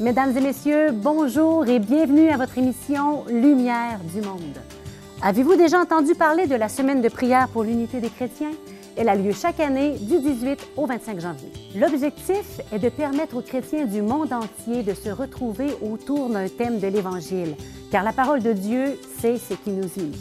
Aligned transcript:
Mesdames 0.00 0.36
et 0.36 0.40
messieurs, 0.40 0.92
bonjour 0.92 1.66
et 1.66 1.80
bienvenue 1.80 2.28
à 2.30 2.36
votre 2.36 2.56
émission 2.56 3.24
Lumière 3.28 3.98
du 4.14 4.20
monde. 4.20 4.56
Avez-vous 5.22 5.56
déjà 5.56 5.80
entendu 5.80 6.14
parler 6.14 6.46
de 6.46 6.54
la 6.54 6.68
semaine 6.68 7.02
de 7.02 7.08
prière 7.08 7.48
pour 7.48 7.64
l'unité 7.64 8.00
des 8.00 8.08
chrétiens? 8.08 8.52
Elle 8.96 9.08
a 9.08 9.16
lieu 9.16 9.32
chaque 9.32 9.58
année 9.58 9.96
du 9.98 10.20
18 10.20 10.68
au 10.76 10.86
25 10.86 11.18
janvier. 11.18 11.50
L'objectif 11.74 12.60
est 12.72 12.78
de 12.78 12.88
permettre 12.90 13.38
aux 13.38 13.42
chrétiens 13.42 13.86
du 13.86 14.00
monde 14.00 14.32
entier 14.32 14.84
de 14.84 14.94
se 14.94 15.08
retrouver 15.08 15.70
autour 15.82 16.28
d'un 16.28 16.46
thème 16.46 16.78
de 16.78 16.86
l'Évangile, 16.86 17.56
car 17.90 18.04
la 18.04 18.12
parole 18.12 18.40
de 18.40 18.52
Dieu, 18.52 18.96
c'est 19.18 19.36
ce 19.36 19.54
qui 19.54 19.70
nous 19.70 19.88
unit. 19.96 20.20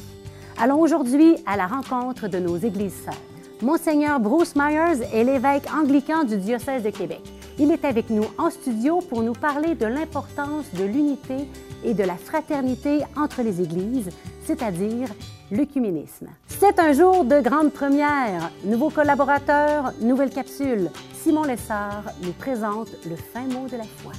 Allons 0.59 0.80
aujourd'hui 0.80 1.36
à 1.46 1.55
la 1.55 1.68
rencontre 1.68 2.28
de 2.28 2.39
nos 2.39 2.57
églises 2.57 3.04
sœurs. 3.05 3.14
Monseigneur 3.62 4.20
Bruce 4.20 4.55
Myers 4.55 5.04
est 5.14 5.23
l'évêque 5.23 5.71
anglican 5.71 6.23
du 6.23 6.38
diocèse 6.38 6.82
de 6.82 6.89
Québec. 6.89 7.21
Il 7.60 7.71
est 7.71 7.86
avec 7.86 8.12
nous 8.12 8.26
en 8.38 8.52
studio 8.52 9.00
pour 9.00 9.24
nous 9.24 9.34
parler 9.34 9.74
de 9.74 9.88
l'importance 9.88 10.66
de 10.74 10.84
l'unité 10.84 11.48
et 11.84 11.96
de 11.96 12.04
la 12.04 12.15
fraternité 12.15 13.00
entre 13.15 13.42
les 13.42 13.61
églises, 13.61 14.10
c'est-à-dire 14.46 15.07
l'œcuménisme. 15.50 16.28
C'est 16.48 16.78
un 16.79 16.93
jour 16.93 17.25
de 17.25 17.42
grande 17.42 17.71
première. 17.71 18.51
Nouveaux 18.64 18.92
collaborateurs, 18.92 19.92
nouvelle 20.01 20.29
capsule. 20.29 20.92
Simon 21.24 21.46
Lessard 21.46 22.04
nous 22.21 22.34
présente 22.34 22.89
le 23.10 23.15
fin 23.15 23.48
mot 23.48 23.68
de 23.68 23.78
la 23.78 23.86
foi. 23.86 24.12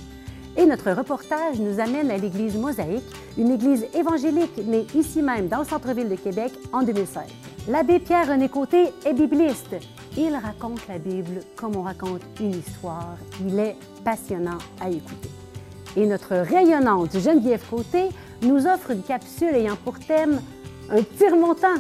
Et 0.57 0.67
notre 0.67 0.91
reportage 0.91 1.61
nous 1.61 1.79
amène 1.79 2.11
à 2.11 2.17
l'église 2.17 2.57
Mosaïque, 2.57 3.05
une 3.37 3.53
église 3.53 3.87
évangélique 3.95 4.59
née 4.67 4.85
ici 4.97 5.23
même 5.23 5.47
dans 5.47 5.61
le 5.61 5.65
centre-ville 5.65 6.09
de 6.09 6.17
Québec 6.17 6.53
en 6.73 6.83
2016. 6.83 7.23
L'abbé 7.69 8.01
Pierre-René 8.01 8.49
Côté 8.49 8.89
est 9.05 9.15
bibliste. 9.15 9.77
Il 10.21 10.35
raconte 10.35 10.89
la 10.89 10.99
Bible 10.99 11.43
comme 11.55 11.77
on 11.77 11.83
raconte 11.83 12.23
une 12.41 12.51
histoire. 12.51 13.17
Il 13.47 13.57
est 13.57 13.77
passionnant 14.05 14.59
à 14.81 14.91
écouter. 14.91 15.31
Et 15.97 16.07
notre 16.07 16.35
rayonnante 16.35 17.17
Geneviève 17.17 17.63
Côté 17.71 18.09
nous 18.43 18.67
offre 18.67 18.91
une 18.91 19.03
capsule 19.03 19.55
ayant 19.55 19.77
pour 19.77 19.97
thème 20.01 20.41
un 20.91 21.05
petit 21.05 21.29
remontant. 21.29 21.77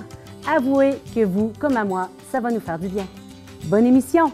Avouez 0.48 1.00
que 1.12 1.24
vous, 1.24 1.52
comme 1.58 1.76
à 1.76 1.84
moi, 1.84 2.10
ça 2.30 2.38
va 2.38 2.52
nous 2.52 2.60
faire 2.60 2.78
du 2.78 2.86
bien. 2.86 3.08
Bonne 3.64 3.86
émission! 3.86 4.30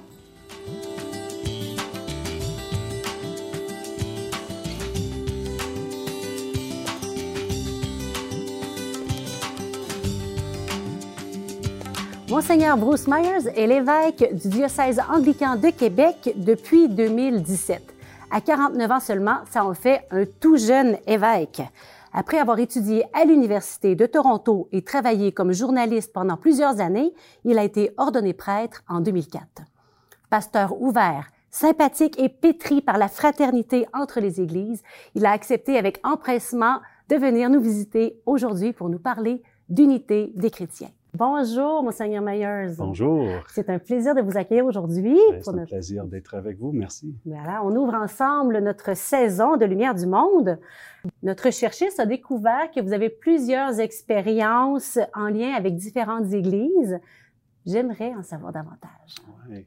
Monseigneur 12.35 12.77
Bruce 12.77 13.07
Myers 13.07 13.47
est 13.55 13.69
l'évêque 13.69 14.35
du 14.35 14.49
diocèse 14.49 15.01
anglican 15.09 15.55
de 15.55 15.71
Québec 15.71 16.35
depuis 16.35 16.89
2017. 16.89 17.95
À 18.29 18.41
49 18.41 18.91
ans 18.91 18.99
seulement, 18.99 19.37
ça 19.53 19.65
en 19.65 19.73
fait 19.73 20.05
un 20.11 20.25
tout 20.41 20.57
jeune 20.57 20.99
évêque. 21.07 21.63
Après 22.13 22.41
avoir 22.41 22.59
étudié 22.59 23.05
à 23.13 23.25
l'Université 23.25 23.95
de 23.95 24.05
Toronto 24.07 24.69
et 24.73 24.83
travaillé 24.83 25.31
comme 25.31 25.53
journaliste 25.53 26.13
pendant 26.13 26.37
plusieurs 26.37 26.81
années, 26.81 27.15
il 27.45 27.57
a 27.57 27.63
été 27.63 27.93
ordonné 27.99 28.33
prêtre 28.33 28.83
en 28.89 28.99
2004. 28.99 29.63
Pasteur 30.29 30.83
ouvert, 30.83 31.31
sympathique 31.53 32.19
et 32.19 32.29
pétri 32.29 32.81
par 32.83 32.99
la 32.99 33.07
fraternité 33.07 33.87
entre 33.95 34.19
les 34.19 34.41
églises, 34.41 34.83
il 35.15 35.25
a 35.25 35.31
accepté 35.31 35.79
avec 35.79 36.01
empressement 36.03 36.81
de 37.09 37.15
venir 37.15 37.49
nous 37.49 37.61
visiter 37.61 38.21
aujourd'hui 38.27 38.73
pour 38.73 38.89
nous 38.89 38.99
parler 38.99 39.41
d'unité 39.69 40.33
des 40.35 40.51
chrétiens. 40.51 40.91
Bonjour, 41.17 41.85
Monseigneur 41.85 42.25
Myers. 42.25 42.75
Bonjour. 42.77 43.29
C'est 43.47 43.71
un 43.71 43.79
plaisir 43.79 44.17
de 44.17 44.21
vous 44.21 44.37
accueillir 44.37 44.67
aujourd'hui. 44.67 45.17
C'est 45.43 45.49
un 45.51 45.65
plaisir 45.65 46.07
d'être 46.07 46.35
avec 46.35 46.59
vous. 46.59 46.73
Merci. 46.73 47.15
Voilà, 47.25 47.63
on 47.65 47.71
ouvre 47.77 47.95
ensemble 47.95 48.59
notre 48.59 48.97
saison 48.97 49.57
de 49.57 49.65
Lumière 49.65 49.95
du 49.95 50.07
Monde. 50.07 50.59
Notre 51.23 51.53
cherchiste 51.53 52.01
a 52.01 52.07
découvert 52.07 52.69
que 52.75 52.81
vous 52.81 52.93
avez 52.93 53.11
plusieurs 53.11 53.79
expériences 53.79 54.99
en 55.15 55.29
lien 55.29 55.53
avec 55.55 55.77
différentes 55.77 56.33
églises. 56.33 56.99
J'aimerais 57.65 58.13
en 58.17 58.25
savoir 58.25 58.53
davantage. 58.53 59.15
Oui. 59.49 59.67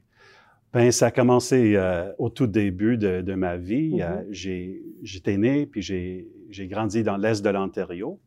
Ben, 0.74 0.92
ça 0.92 1.06
a 1.06 1.10
commencé 1.10 1.76
euh, 1.76 2.12
au 2.18 2.28
tout 2.28 2.46
début 2.46 2.98
de, 2.98 3.22
de 3.22 3.34
ma 3.34 3.56
vie. 3.56 3.94
Mm 3.94 4.00
-hmm. 4.00 4.80
J'étais 5.02 5.38
né, 5.38 5.64
puis 5.64 5.80
j'ai 5.80 6.68
grandi 6.68 7.02
dans 7.02 7.16
l'est 7.16 7.42
de 7.42 7.48
l'Ontario, 7.50 8.20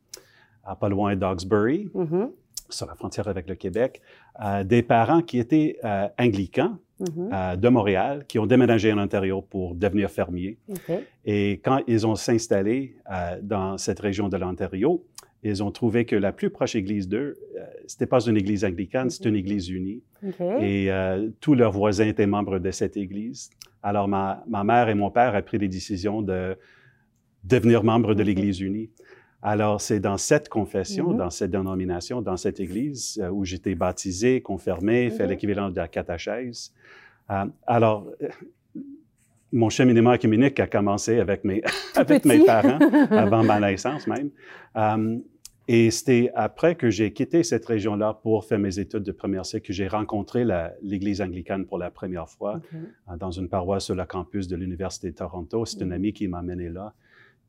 à 0.64 0.76
pas 0.76 0.90
loin 0.90 1.16
d'Oxbury. 1.16 1.92
Mm 1.94 2.04
-hmm 2.06 2.32
sur 2.74 2.88
la 2.88 2.96
frontière 2.96 3.28
avec 3.28 3.48
le 3.48 3.56
Québec, 3.56 4.02
euh, 4.44 4.64
des 4.64 4.84
parents 4.84 5.22
qui 5.22 5.38
étaient 5.40 5.78
euh, 5.84 6.08
anglicans 6.20 6.78
mm 7.00 7.06
-hmm. 7.06 7.30
euh, 7.34 7.56
de 7.56 7.70
Montréal, 7.70 8.16
qui 8.30 8.38
ont 8.40 8.48
déménagé 8.48 8.88
en 8.94 9.00
Ontario 9.08 9.42
pour 9.54 9.76
devenir 9.76 10.10
fermiers. 10.10 10.58
Okay. 10.76 11.00
Et 11.26 11.50
quand 11.66 11.80
ils 11.88 12.04
ont 12.10 12.16
s'installé 12.16 12.78
dans 13.54 13.78
cette 13.86 14.02
région 14.08 14.28
de 14.34 14.38
l'Ontario, 14.44 14.92
ils 15.44 15.64
ont 15.64 15.72
trouvé 15.72 16.06
que 16.06 16.16
la 16.16 16.32
plus 16.32 16.50
proche 16.50 16.76
église 16.76 17.08
d'eux, 17.08 17.38
euh, 17.58 17.66
c'était 17.88 18.06
pas 18.06 18.22
une 18.28 18.38
église 18.38 18.64
anglicane, 18.64 19.06
mm 19.06 19.08
-hmm. 19.08 19.24
c'est 19.24 19.30
une 19.30 19.36
église 19.36 19.70
unie. 19.70 20.02
Okay. 20.28 20.54
Et 20.62 20.92
euh, 20.92 21.30
tous 21.40 21.56
leurs 21.56 21.72
voisins 21.72 22.08
étaient 22.14 22.28
membres 22.28 22.60
de 22.60 22.72
cette 22.72 22.98
église. 22.98 23.50
Alors 23.82 24.08
ma, 24.08 24.44
ma 24.48 24.64
mère 24.64 24.88
et 24.90 24.96
mon 24.96 25.10
père 25.10 25.34
ont 25.36 25.42
pris 25.50 25.58
les 25.58 25.68
décisions 25.68 26.22
de 26.22 26.40
devenir 27.44 27.84
membres 27.84 28.14
de 28.14 28.24
l'Église 28.24 28.60
unie. 28.70 28.90
Alors, 29.44 29.82
c'est 29.82 30.00
dans 30.00 30.18
cette 30.18 30.50
confession, 30.50 31.10
mm 31.10 31.14
-hmm. 31.14 31.18
dans 31.18 31.30
cette 31.32 31.52
dénomination, 31.52 32.22
dans 32.22 32.38
cette 32.38 32.60
église 32.60 33.20
euh, 33.24 33.30
où 33.36 33.44
j'étais 33.44 33.76
baptisé, 33.76 34.42
confirmé, 34.42 34.98
mm 35.06 35.08
-hmm. 35.08 35.18
fait 35.18 35.28
l'équivalent 35.28 35.70
de 35.72 35.78
la 35.84 35.88
catachèse. 35.88 36.72
Euh, 37.32 37.46
alors, 37.66 38.00
euh, 38.22 38.28
mon 39.62 39.70
cheminement 39.70 40.14
œcuménique 40.18 40.60
a 40.60 40.68
commencé 40.68 41.20
avec 41.20 41.44
mes, 41.44 41.62
avec 42.04 42.26
mes 42.26 42.40
parents, 42.46 42.80
avant 43.26 43.44
ma 43.44 43.60
naissance 43.60 44.04
même. 44.08 44.30
Um, 44.76 45.22
et 45.68 45.92
c'était 45.92 46.32
après 46.36 46.76
que 46.76 46.90
j'ai 46.90 47.10
quitté 47.14 47.44
cette 47.44 47.66
région-là 47.66 48.10
pour 48.24 48.46
faire 48.46 48.60
mes 48.60 48.80
études 48.80 49.04
de 49.04 49.12
première 49.12 49.46
cycle 49.46 49.68
que 49.68 49.74
j'ai 49.74 49.88
rencontré 49.88 50.44
l'Église 50.82 51.22
anglicane 51.22 51.66
pour 51.66 51.78
la 51.78 51.92
première 51.92 52.28
fois 52.36 52.54
okay. 52.58 53.18
dans 53.20 53.32
une 53.32 53.48
paroisse 53.48 53.86
sur 53.86 53.96
le 53.96 54.06
campus 54.06 54.48
de 54.48 54.56
l'Université 54.56 55.12
de 55.12 55.16
Toronto. 55.16 55.66
C'est 55.66 55.78
mm 55.78 55.80
-hmm. 55.80 55.86
une 55.86 55.94
amie 55.94 56.14
qui 56.18 56.28
m'a 56.28 56.40
amené 56.40 56.68
là. 56.70 56.88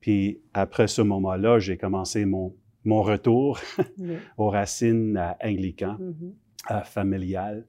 Puis 0.02 0.40
après 0.52 0.88
ce 0.88 1.00
moment-là, 1.00 1.58
j'ai 1.60 1.78
commencé 1.78 2.26
mon, 2.26 2.54
mon 2.84 3.02
retour 3.02 3.58
oui. 3.98 4.16
aux 4.36 4.50
racines 4.50 5.16
euh, 5.16 5.48
anglicanes, 5.48 5.96
mm 5.98 6.12
-hmm. 6.12 6.74
euh, 6.74 6.82
familiales. 6.82 7.64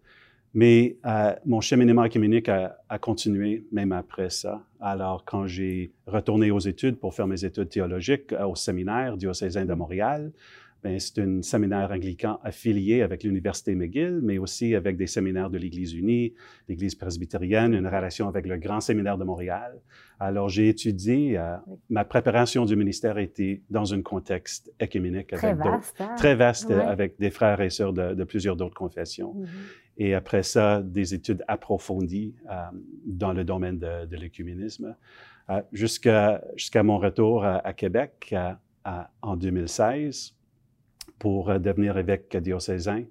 Mais 0.54 0.98
euh, 1.06 1.34
mon 1.46 1.62
cheminement 1.62 2.04
œcuménique 2.04 2.50
a, 2.50 2.78
a, 2.88 2.98
continué 3.00 3.66
même 3.72 3.92
après 3.92 4.30
ça. 4.30 4.54
Alors, 4.80 5.26
quand 5.26 5.48
j'ai 5.48 5.92
retourné 6.06 6.52
aux 6.52 6.60
études 6.60 6.98
pour 7.00 7.12
faire 7.16 7.28
mes 7.28 7.44
études 7.44 7.70
théologiques 7.70 8.32
euh, 8.34 8.46
au 8.52 8.56
séminaire 8.56 9.18
diocésain 9.18 9.66
de 9.66 9.74
Montréal, 9.74 10.32
c'est 11.00 11.20
un 11.20 11.42
séminaire 11.42 11.92
anglican 11.92 12.40
affilié 12.44 13.02
avec 13.02 13.24
l'Université 13.24 13.74
McGill, 13.76 14.20
mais 14.22 14.38
aussi 14.38 14.76
avec 14.76 14.98
des 14.98 15.08
séminaires 15.08 15.50
de 15.50 15.58
l'Église 15.58 15.94
unie, 15.94 16.34
l'Église 16.68 16.96
presbytérienne, 16.96 17.74
une 17.74 17.88
relation 17.88 18.28
avec 18.28 18.46
le 18.46 18.58
Grand 18.58 18.82
Séminaire 18.82 19.18
de 19.18 19.24
Montréal. 19.24 19.80
Alors, 20.20 20.50
j'ai 20.50 20.68
étudié, 20.70 21.38
euh, 21.38 21.56
ma 21.90 22.06
préparation 22.06 22.66
du 22.66 22.76
ministère 22.76 23.18
était 23.18 23.62
dans 23.70 23.94
un 23.94 24.02
contexte 24.02 24.74
écuménique 24.80 25.28
très 25.28 25.54
vaste, 25.54 26.02
hein? 26.02 26.16
très 26.18 26.36
vaste 26.36 26.70
ouais. 26.70 26.76
avec 26.76 27.20
des 27.20 27.30
frères 27.30 27.62
et 27.62 27.70
sœurs 27.70 27.94
de, 27.94 28.14
de 28.14 28.24
plusieurs 28.24 28.56
d'autres 28.56 28.76
confessions. 28.76 29.34
Mm 29.34 29.44
-hmm. 29.44 29.48
Et 29.98 30.14
après 30.16 30.44
ça, 30.44 30.82
des 30.82 31.14
études 31.14 31.44
approfondies 31.48 32.34
euh, 32.50 32.54
dans 33.06 33.34
le 33.34 33.44
domaine 33.44 33.78
de, 33.78 34.06
de 34.06 34.18
l'écuménisme, 34.18 34.96
euh, 35.50 35.62
jusqu'à 35.72 36.84
mon 36.84 36.98
retour 36.98 37.46
à, 37.46 37.56
à 37.68 37.74
Québec 37.74 38.34
en 39.22 39.38
2016 39.38 40.36
pour 41.20 41.50
euh, 41.50 41.60
devenir 41.60 41.98
évêque 41.98 42.36
diocésain 42.38 43.04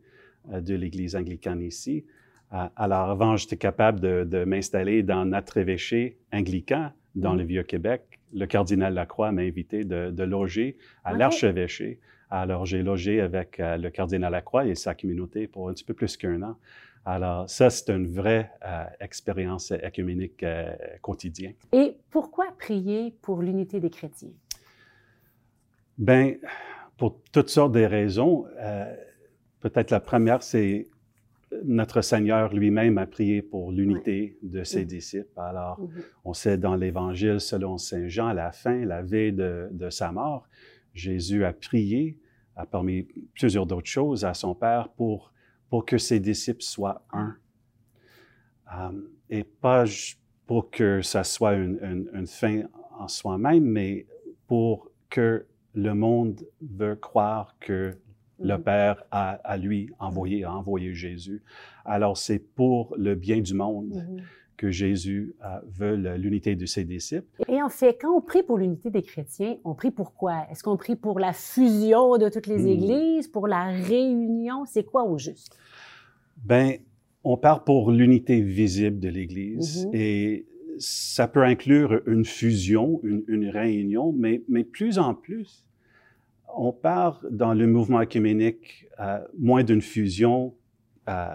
euh, 0.53 0.61
de 0.61 0.75
l'Église 0.75 1.17
anglicane 1.17 1.63
ici. 1.63 2.05
Euh, 2.53 2.67
alors, 2.77 3.11
avant, 3.11 3.37
j'étais 3.37 3.57
capable 3.57 4.01
de, 4.01 4.25
de 4.25 4.45
m'installer 4.45 5.03
dans 5.03 5.25
notre 5.25 5.57
évêché 5.57 6.19
anglican 6.33 6.91
dans 7.15 7.35
mmh. 7.35 7.39
le 7.39 7.45
Vieux-Québec. 7.45 8.21
Le 8.35 8.47
cardinal 8.47 8.95
Lacroix 8.95 9.33
m'a 9.33 9.43
invité 9.43 9.85
de, 9.85 10.11
de, 10.11 10.23
loger 10.23 10.77
à 11.05 11.11
okay. 11.11 11.19
l'archevêché. 11.19 12.01
Alors, 12.31 12.65
j'ai 12.65 12.83
logé 12.83 13.21
avec 13.21 13.61
le 13.61 13.91
cardinal 13.91 14.33
Lacroix 14.33 14.67
et 14.67 14.75
sa 14.75 14.95
communauté 14.95 15.47
pour 15.47 15.69
un 15.69 15.75
petit 15.75 15.85
peu 15.85 15.93
plus 15.93 16.17
qu'un 16.17 16.43
an. 16.43 16.57
Alors, 17.05 17.51
ça, 17.51 17.69
c'est 17.69 17.91
une 17.91 18.07
vraie 18.07 18.53
euh, 18.65 18.85
expérience 19.01 19.73
écuménique 19.73 20.43
euh, 20.45 20.73
quotidienne. 21.01 21.55
Et 21.73 21.97
pourquoi 22.11 22.47
prier 22.59 23.13
pour 23.23 23.43
l'unité 23.43 23.81
des 23.81 23.91
chrétiens? 23.91 24.31
Ben, 25.99 26.37
pour 27.03 27.21
toutes 27.33 27.49
sortes 27.49 27.73
de 27.73 27.83
raisons. 27.83 28.47
Euh, 28.61 28.95
Peut-être 29.59 29.91
la 29.91 29.99
première, 29.99 30.41
c'est 30.41 30.87
notre 31.65 32.01
Seigneur 32.01 32.55
lui-même 32.55 32.97
a 32.97 33.07
prié 33.07 33.43
pour 33.43 33.73
l'unité 33.73 34.39
de 34.41 34.63
ses 34.63 34.85
disciples. 34.85 35.29
Alors, 35.37 35.81
mmh. 35.81 35.89
on 36.25 36.33
sait 36.33 36.59
dans 36.59 36.77
l'Évangile 36.77 37.41
selon 37.41 37.77
Saint 37.77 38.07
Jean, 38.07 38.29
à 38.29 38.35
la 38.35 38.53
fin, 38.53 38.85
la 38.85 39.03
veille 39.03 39.33
de, 39.33 39.69
de 39.73 39.91
sa 39.91 40.13
mort, 40.13 40.49
Jésus 40.95 41.45
a 41.45 41.53
prié, 41.53 42.19
a 42.55 42.67
parmi 42.67 43.09
plusieurs 43.35 43.67
d'autres 43.67 43.91
choses, 43.91 44.25
à 44.25 44.35
son 44.35 44.55
Père 44.55 44.89
pour, 44.91 45.33
pour 45.71 45.85
que 45.85 45.99
ses 45.99 46.21
disciples 46.21 46.63
soient 46.63 47.05
un. 47.13 47.37
Um, 48.73 49.09
et 49.29 49.43
pas 49.43 49.85
pour 50.47 50.71
que 50.71 51.03
ça 51.03 51.25
soit 51.25 51.55
une, 51.55 51.81
une, 51.83 52.11
une 52.15 52.27
fin 52.29 52.63
en 52.97 53.09
soi-même, 53.09 53.65
mais 53.65 54.07
pour 54.47 54.89
que 55.11 55.47
le 55.75 55.95
monde 55.95 56.47
veut 56.61 56.97
croire 56.97 57.57
que 57.61 57.97
le 58.39 58.57
mhm. 58.57 58.63
Père 58.63 59.05
a, 59.11 59.57
lui 59.57 59.91
envoyé, 59.99 60.45
a 60.45 60.53
envoyé 60.53 60.95
Jésus. 60.95 61.43
Alors 61.85 62.17
c'est 62.17 62.39
pour 62.39 62.95
le 62.97 63.15
bien 63.15 63.41
du 63.41 63.55
monde 63.55 63.95
mhm. 63.95 64.23
que 64.57 64.71
Jésus 64.71 65.35
euh, 65.45 65.59
veut 65.69 65.97
l'unité 66.17 66.57
de 66.57 66.67
ses 66.67 66.85
disciples. 66.85 67.43
Et 67.49 67.63
en 67.63 67.69
fait, 67.69 67.99
quand 68.01 68.17
on 68.17 68.21
prie 68.21 68.43
pour 68.43 68.59
l'unité 68.59 68.91
des 68.91 69.03
chrétiens, 69.03 69.57
on 69.65 69.75
prie 69.75 69.91
pour 69.91 70.15
quoi? 70.15 70.47
Est-ce 70.51 70.63
qu'on 70.63 70.77
prie 70.77 70.97
pour 70.97 71.19
la 71.19 71.33
fusion 71.33 72.17
de 72.19 72.29
toutes 72.29 72.47
les 72.47 72.65
hmm. 72.65 72.69
églises, 72.69 73.29
pour 73.29 73.47
la 73.47 73.67
réunion? 73.67 74.65
C'est 74.67 74.85
quoi 74.85 75.05
au 75.05 75.19
juste? 75.19 75.57
Ben, 76.45 76.79
on 77.25 77.37
parle 77.37 77.63
pour 77.65 77.93
l'unité 77.93 78.41
visible 78.41 78.99
de 78.99 79.09
l'Église 79.09 79.87
mhm. 79.87 79.95
et 79.95 80.47
ça 80.79 81.29
peut 81.29 81.43
inclure 81.43 82.01
une 82.07 82.25
fusion, 82.25 83.01
une, 83.03 83.49
réunion, 83.49 84.13
mais, 84.13 84.43
mais 84.49 84.65
plus 84.65 84.99
en 84.99 85.15
plus, 85.15 85.65
on 86.55 86.73
part 86.73 87.25
dans 87.31 87.55
le 87.55 87.67
mouvement 87.67 88.01
œcuménique 88.01 88.87
euh, 89.01 89.19
moins 89.39 89.65
d'une 89.65 89.83
fusion 89.83 90.55
euh, 91.09 91.35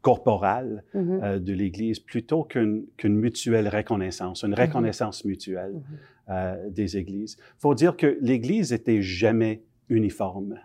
corporelle 0.00 0.84
mm-hmm. 0.94 1.24
euh, 1.24 1.38
de 1.38 1.52
l'Église 1.52 2.00
plutôt 2.00 2.42
qu'une 2.42 2.86
mutuelle 3.04 3.68
reconnaissance, 3.68 4.42
une 4.42 4.54
mm-hmm. 4.54 4.66
reconnaissance 4.66 5.24
mutuelle 5.24 5.80
mm-hmm. 6.28 6.70
des 6.72 6.96
Églises. 6.96 7.36
Il 7.38 7.60
faut 7.60 7.74
dire 7.74 7.96
que 7.96 8.18
l'Église 8.20 8.72
était 8.72 9.02
jamais 9.02 9.62
uniforme. 9.88 10.58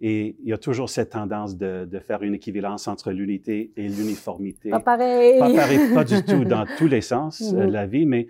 Et 0.00 0.36
il 0.42 0.48
y 0.48 0.52
a 0.52 0.58
toujours 0.58 0.88
cette 0.88 1.10
tendance 1.10 1.56
de, 1.56 1.84
de 1.84 1.98
faire 1.98 2.22
une 2.22 2.34
équivalence 2.34 2.88
entre 2.88 3.12
l'unité 3.12 3.72
et 3.76 3.88
l'uniformité. 3.88 4.70
Pas 4.70 4.80
pareil. 4.80 5.38
Pas 5.38 5.52
pareil, 5.52 5.78
pas 5.94 6.04
du 6.04 6.24
tout 6.24 6.44
dans 6.44 6.64
tous 6.78 6.88
les 6.88 7.00
sens 7.00 7.52
de 7.52 7.62
la 7.62 7.86
vie, 7.86 8.06
mais 8.06 8.28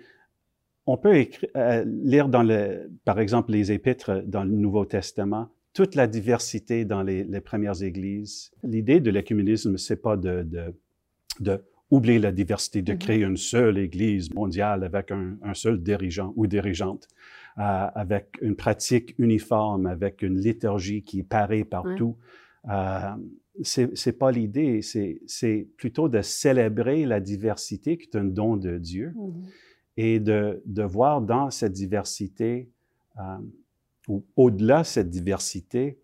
on 0.85 0.97
peut 0.97 1.25
euh, 1.55 1.85
lire 1.85 2.27
dans 2.27 2.43
le, 2.43 2.91
par 3.05 3.19
exemple 3.19 3.51
les 3.51 3.71
épîtres 3.71 4.23
dans 4.25 4.43
le 4.43 4.51
Nouveau 4.51 4.85
Testament, 4.85 5.49
toute 5.73 5.95
la 5.95 6.07
diversité 6.07 6.85
dans 6.85 7.01
les, 7.01 7.25
premières 7.41 7.81
églises. 7.81 8.51
L'idée 8.63 8.99
de 8.99 9.09
l'écuménisme, 9.09 9.77
c'est 9.77 10.01
pas 10.01 10.17
de, 10.17 10.43
de, 10.43 10.75
de, 11.39 11.63
oublier 11.93 12.19
la 12.19 12.31
diversité, 12.31 12.81
de 12.81 12.93
mm-hmm. 12.93 12.97
créer 12.97 13.23
une 13.23 13.37
seule 13.37 13.77
église 13.77 14.33
mondiale 14.33 14.83
avec 14.83 15.11
un, 15.11 15.53
seul 15.53 15.81
dirigeant 15.81 16.33
ou 16.35 16.47
dirigeante, 16.47 17.07
euh, 17.57 17.87
avec 17.95 18.37
une 18.41 18.55
pratique 18.55 19.15
uniforme, 19.17 19.85
avec 19.85 20.21
une 20.21 20.39
liturgie 20.39 21.03
qui 21.03 21.19
est 21.19 21.29
parée 21.29 21.63
partout. 21.63 22.17
Euh, 22.69 23.11
c'est 23.61 24.17
pas 24.17 24.31
l'idée, 24.31 24.81
c'est 24.81 25.67
plutôt 25.77 26.09
de 26.09 26.21
célébrer 26.21 27.05
la 27.05 27.19
diversité 27.19 27.97
qui 27.97 28.09
est 28.09 28.17
un 28.17 28.23
don 28.23 28.57
de 28.57 28.77
Dieu. 28.77 29.13
Mm-hmm 29.15 29.43
et 29.97 30.19
de, 30.19 30.61
de 30.65 30.83
voir 30.83 31.21
dans 31.21 31.49
cette 31.49 31.73
diversité, 31.73 32.69
euh, 33.19 33.37
ou 34.07 34.25
au-delà 34.35 34.79
de 34.79 34.87
cette 34.87 35.09
diversité, 35.09 35.99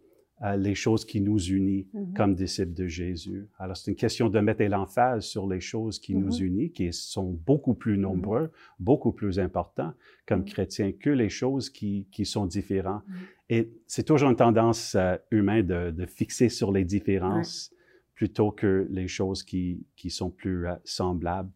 les 0.58 0.76
choses 0.76 1.06
qui 1.06 1.20
nous 1.22 1.40
unissent 1.40 1.86
mm-hmm. 1.94 2.14
comme 2.14 2.36
disciples 2.36 2.74
de 2.74 2.88
Jésus. 2.88 3.48
Alors, 3.58 3.76
c'est 3.76 3.92
une 3.92 3.98
question 3.98 4.30
de 4.30 4.40
mettre 4.40 4.64
l'emphase 4.64 5.26
sur 5.26 5.48
les 5.48 5.60
choses 5.60 6.00
qui 6.00 6.16
nous 6.16 6.30
mm-hmm. 6.30 6.46
unissent, 6.46 6.72
qui 6.72 6.94
sont 6.94 7.38
beaucoup 7.46 7.74
plus 7.74 7.98
mm-hmm. 7.98 8.02
nombreux, 8.02 8.52
beaucoup 8.80 9.12
plus 9.12 9.40
importants 9.40 9.94
comme 10.26 10.46
chrétiens 10.46 10.92
que 10.92 11.10
les 11.10 11.30
choses 11.30 11.70
qui, 11.70 12.08
qui 12.12 12.26
sont 12.26 12.46
différentes. 12.46 13.04
Et 13.50 13.72
c'est 13.88 14.04
toujours 14.04 14.30
une 14.30 14.36
tendance 14.36 14.96
euh, 14.96 15.18
humaine 15.32 15.66
de, 15.66 15.92
de, 15.92 16.06
fixer 16.06 16.50
sur 16.50 16.72
les 16.72 16.86
différences 16.86 17.74
plutôt 18.14 18.52
que 18.52 18.88
les 18.92 19.08
choses 19.08 19.44
qui, 19.44 19.86
qui 19.96 20.10
sont 20.10 20.30
plus 20.30 20.68
euh, 20.68 20.76
semblables. 20.84 21.50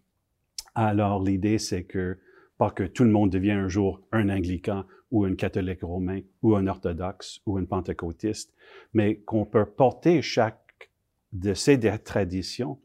Alors, 0.76 1.24
l'idée, 1.24 1.60
c'est 1.60 1.84
que, 1.84 2.18
pas 2.63 2.71
que 2.71 2.83
tout 2.83 3.04
le 3.04 3.10
monde 3.10 3.30
devienne 3.30 3.57
un 3.57 3.68
jour 3.68 4.00
un 4.13 4.30
anglican 4.30 4.86
ou 5.12 5.25
un 5.25 5.36
catholique 5.36 5.81
romain 5.81 6.21
ou 6.42 6.56
un 6.56 6.65
orthodoxe 6.68 7.42
ou 7.45 7.57
un 7.57 7.65
pentecôtiste, 7.65 8.54
mais 8.94 9.18
qu'on 9.18 9.44
peut 9.44 9.65
porter 9.65 10.21
chaque 10.21 10.89
de 11.33 11.54
ces 11.54 11.77
traditions, 12.00 12.80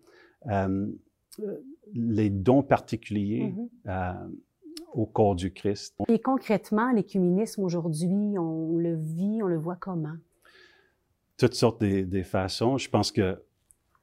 euh, 0.50 0.88
les 1.94 2.28
dons 2.28 2.64
particuliers 2.64 3.54
mm-hmm. 3.54 3.68
euh, 3.86 4.28
au 4.94 5.06
corps 5.06 5.36
du 5.36 5.52
Christ. 5.52 5.94
Et 6.08 6.18
concrètement, 6.18 6.90
l'écuménisme 6.90 7.62
aujourd'hui, 7.62 8.36
on 8.36 8.78
le 8.78 8.96
vit, 8.96 9.44
on 9.44 9.46
le 9.46 9.58
voit 9.58 9.76
comment? 9.76 10.16
Toutes 11.36 11.54
sortes 11.54 11.80
des, 11.80 12.02
des 12.02 12.24
façons. 12.24 12.78
Je 12.78 12.90
pense 12.90 13.12
que 13.12 13.40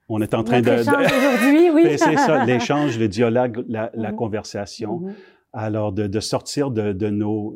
on 0.08 0.22
est 0.22 0.34
en 0.34 0.44
train 0.44 0.62
de. 0.62 0.72
aujourd'hui, 0.72 1.70
oui. 1.72 1.84
Ben, 1.84 1.98
c'est 1.98 2.16
ça, 2.16 2.46
l'échange, 2.46 2.98
le 2.98 3.08
dialogue, 3.08 3.66
la, 3.68 3.90
mm-hmm. 3.90 4.16
conversation. 4.16 5.00
Mm-hmm. 5.00 5.14
Alors, 5.58 5.94
de, 5.94 6.20
sortir 6.20 6.70
de, 6.70 7.10
nos, 7.10 7.56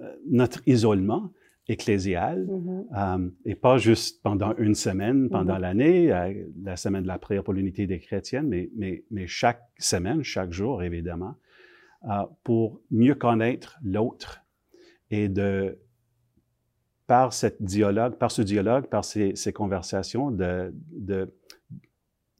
euh, 0.00 0.12
notre 0.28 0.60
isolement 0.66 1.32
ecclésial, 1.68 2.46
mm-hmm. 2.46 3.26
euh, 3.26 3.30
et 3.44 3.54
pas 3.54 3.78
juste 3.78 4.20
pendant 4.22 4.56
une 4.56 4.74
semaine, 4.74 5.28
pendant 5.28 5.56
l'année, 5.56 6.12
euh, 6.12 6.32
la 6.64 6.76
semaine 6.76 7.02
de 7.02 7.08
la 7.08 7.18
prière 7.18 7.44
pour 7.44 7.54
l'unité 7.54 7.86
des 7.86 8.00
chrétiennes, 8.00 8.48
mais, 8.48 8.70
mais, 8.76 9.04
mais, 9.12 9.28
chaque 9.28 9.62
semaine, 9.78 10.24
chaque 10.24 10.52
jour, 10.52 10.82
évidemment, 10.82 11.36
pour 12.42 12.80
mieux 12.90 13.14
connaître 13.14 13.78
l'autre 13.84 14.40
et 15.10 15.28
de, 15.28 15.78
par 17.06 17.32
cette 17.32 17.62
dialogue, 17.62 18.16
par 18.16 18.32
ce 18.32 18.42
dialogue, 18.42 18.86
par 18.86 19.04
ces, 19.04 19.36
ces 19.36 19.52
conversations, 19.52 20.30
de, 20.32 20.74
de 20.90 21.32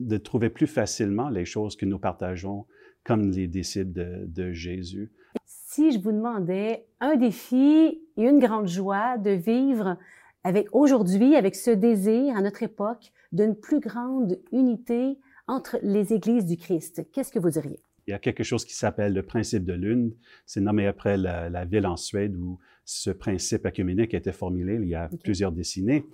de 0.01 0.17
trouver 0.17 0.51
plus 0.51 0.67
facilement 0.67 1.29
les 1.29 1.45
choses 1.45 1.77
que 1.77 1.87
nous 1.87 1.99
partageons 1.99 2.67
comme 3.09 3.31
les 3.31 3.47
disciples 3.47 4.27
de, 4.27 4.53
Jésus. 4.53 5.11
Si 5.47 5.93
je 5.93 5.99
vous 5.99 6.13
demandais 6.13 6.85
un 7.01 7.17
défi 7.17 8.03
et 8.19 8.23
une 8.23 8.39
grande 8.39 8.69
joie 8.69 9.17
de 9.17 9.31
vivre 9.31 9.97
avec 10.45 10.69
aujourd'hui, 10.73 11.35
avec 11.35 11.57
ce 11.57 11.71
désir 11.71 12.37
à 12.37 12.43
notre 12.43 12.63
époque 12.63 13.11
d'une 13.33 13.57
plus 13.57 13.81
grande 13.81 14.39
unité 14.53 15.17
entre 15.47 15.79
les 15.83 16.13
églises 16.13 16.45
du 16.45 16.59
Christ, 16.59 17.07
qu'est-ce 17.11 17.33
que 17.33 17.39
vous 17.39 17.49
diriez? 17.49 17.81
Il 18.07 18.11
y 18.11 18.15
a 18.15 18.19
quelque 18.19 18.45
chose 18.45 18.67
qui 18.67 18.75
s'appelle 18.75 19.15
le 19.15 19.23
principe 19.23 19.65
de 19.65 19.73
lune. 19.73 20.13
C'est 20.45 20.61
nommé 20.61 20.87
après 20.87 21.17
la, 21.17 21.65
ville 21.65 21.87
en 21.87 21.97
Suède 21.97 22.37
où 22.37 22.59
ce 22.85 23.09
principe 23.09 23.65
œcuménique 23.65 24.13
a 24.13 24.19
été 24.19 24.33
formulé 24.33 24.75
il 24.75 24.89
y 24.89 24.95
a 24.95 25.09
plusieurs 25.25 25.53
décennies. 25.53 26.05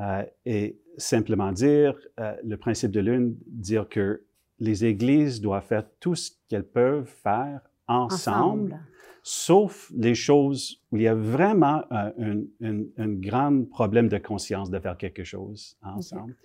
Euh, 0.00 0.24
et 0.46 0.78
simplement 0.96 1.52
dire, 1.52 1.94
euh, 2.18 2.34
le 2.42 2.56
principe 2.56 2.90
de 2.90 3.00
l'une, 3.00 3.36
dire 3.46 3.86
que 3.90 4.22
les 4.62 4.84
églises 4.84 5.40
doivent 5.40 5.66
faire 5.66 5.84
tout 5.98 6.14
ce 6.14 6.30
qu'elles 6.48 6.68
peuvent 6.68 7.10
faire 7.22 7.60
ensemble, 7.88 8.78
sauf 9.22 9.92
les 9.96 10.14
choses 10.14 10.80
où 10.90 10.96
il 10.96 11.02
y 11.02 11.08
a 11.08 11.14
vraiment 11.14 11.82
euh, 11.92 12.42
un, 12.62 13.08
grand 13.08 13.68
problème 13.68 14.08
de 14.08 14.18
conscience 14.18 14.70
de 14.70 14.78
faire 14.78 14.96
quelque 14.96 15.24
chose 15.24 15.76
ensemble. 15.82 16.36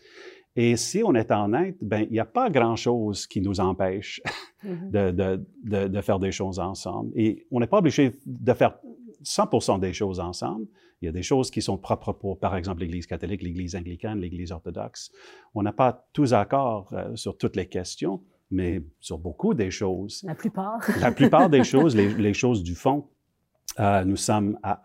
Et 0.55 0.75
si 0.75 1.03
on 1.03 1.13
est 1.13 1.31
honnête, 1.31 1.77
ben 1.81 2.07
il 2.09 2.13
n'y 2.13 2.19
a 2.19 2.25
pas 2.25 2.49
grand-chose 2.49 3.27
qui 3.27 3.41
nous 3.41 3.59
empêche 3.59 4.19
de, 4.63 5.11
de, 5.11 5.87
de, 5.87 6.01
faire 6.01 6.17
des 6.17 6.31
choses 6.31 6.57
ensemble. 6.57 7.11
Et 7.15 7.45
on 7.51 7.59
n'est 7.59 7.67
pas 7.67 7.77
obligé 7.77 8.13
de 8.25 8.53
faire 8.53 8.79
100 9.23 9.79
des 9.79 9.93
choses 9.93 10.19
ensemble, 10.19 10.67
il 11.01 11.05
y 11.05 11.09
a 11.09 11.11
des 11.11 11.21
choses 11.21 11.51
qui 11.51 11.61
sont 11.61 11.77
propres 11.77 12.11
pour, 12.11 12.39
par 12.39 12.55
exemple, 12.55 12.81
l'Église 12.81 13.05
catholique, 13.05 13.43
l'Église 13.43 13.75
anglicane, 13.75 14.19
l'Église 14.19 14.51
orthodoxe. 14.51 15.11
On 15.53 15.61
n'a 15.61 15.73
pas 15.73 16.07
tous 16.13 16.33
accord 16.33 16.91
euh, 16.93 17.15
sur 17.15 17.37
toutes 17.37 17.55
les 17.55 17.67
questions, 17.67 18.23
mais 18.49 18.81
sur 18.99 19.19
beaucoup 19.19 19.53
des 19.53 19.69
choses. 19.69 20.23
La 20.23 20.35
plupart. 20.35 20.79
la 20.99 21.11
plupart 21.11 21.49
des 21.49 21.63
choses, 21.63 21.95
les, 21.95 22.33
choses 22.33 22.63
du 22.63 22.73
fond, 22.73 23.07
euh, 23.79 24.03
nous 24.05 24.15
sommes 24.15 24.57
à, 24.63 24.81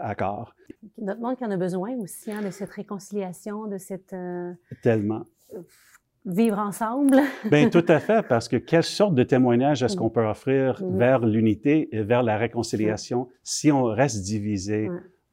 accord. 0.00 0.54
Notre 0.98 1.20
monde 1.20 1.36
qui 1.36 1.44
en 1.44 1.50
a 1.50 1.56
besoin 1.56 1.92
aussi, 1.98 2.32
hein, 2.32 2.42
de 2.42 2.50
cette 2.50 2.70
réconciliation, 2.70 3.66
de 3.66 3.78
cette... 3.78 4.12
Euh, 4.14 4.52
Tellement. 4.82 5.24
Vivre 6.24 6.58
ensemble. 6.58 7.18
Bien, 7.50 7.68
tout 7.68 7.84
à 7.88 7.98
fait, 7.98 8.26
parce 8.26 8.48
que 8.48 8.56
quelle 8.56 8.84
sorte 8.84 9.14
de 9.14 9.24
témoignage 9.24 9.82
est-ce 9.82 9.96
qu'on 9.96 10.10
peut 10.10 10.24
offrir 10.24 10.80
vers 10.80 11.26
l'unité 11.26 11.88
et 11.94 12.02
vers 12.02 12.22
la 12.22 12.36
réconciliation 12.36 13.28
si 13.42 13.72
on 13.72 13.84
reste 13.84 14.22
divisé 14.22 14.88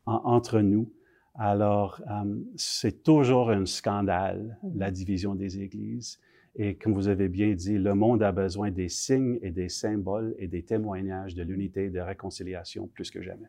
entre 0.05 0.61
nous? 0.61 0.91
Alors, 1.35 2.01
euh, 2.09 2.35
c'est 2.55 3.03
toujours 3.03 3.51
un 3.51 3.65
scandale, 3.65 4.57
la 4.75 4.91
division 4.91 5.35
des 5.35 5.61
églises. 5.61 6.19
Et 6.55 6.75
comme 6.75 6.93
vous 6.93 7.07
avez 7.07 7.29
bien 7.29 7.53
dit, 7.53 7.77
le 7.77 7.93
monde 7.93 8.23
a 8.23 8.31
besoin 8.31 8.71
des 8.71 8.89
signes 8.89 9.39
et 9.41 9.51
des 9.51 9.69
symboles 9.69 10.35
et 10.39 10.47
des 10.47 10.63
témoignages 10.63 11.35
de 11.35 11.43
l'unité 11.43 11.85
et 11.85 11.89
de 11.89 11.99
réconciliation 12.01 12.87
plus 12.87 13.11
que 13.11 13.21
jamais. 13.21 13.47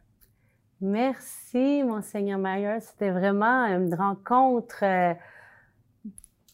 Merci, 0.80 1.82
Monseigneur 1.82 2.38
Mayer. 2.38 2.78
C'était 2.80 3.10
vraiment 3.10 3.66
une 3.66 3.94
rencontre 3.94 4.84
euh, 4.84 5.14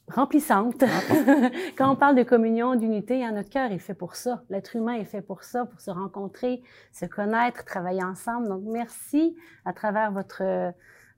remplissante. 0.08 0.84
Quand 1.78 1.92
on 1.92 1.96
parle 1.96 2.16
de 2.16 2.22
communion, 2.22 2.74
d'unité, 2.74 3.24
hein, 3.24 3.32
notre 3.32 3.50
cœur 3.50 3.72
est 3.72 3.78
fait 3.78 3.94
pour 3.94 4.16
ça. 4.16 4.42
L'être 4.50 4.76
humain 4.76 4.94
est 4.94 5.04
fait 5.04 5.22
pour 5.22 5.42
ça, 5.42 5.64
pour 5.64 5.80
se 5.80 5.90
rencontrer, 5.90 6.62
se 6.92 7.06
connaître, 7.06 7.64
travailler 7.64 8.04
ensemble. 8.04 8.48
Donc, 8.48 8.62
merci 8.64 9.36
à 9.64 9.72
travers 9.72 10.12
votre 10.12 10.72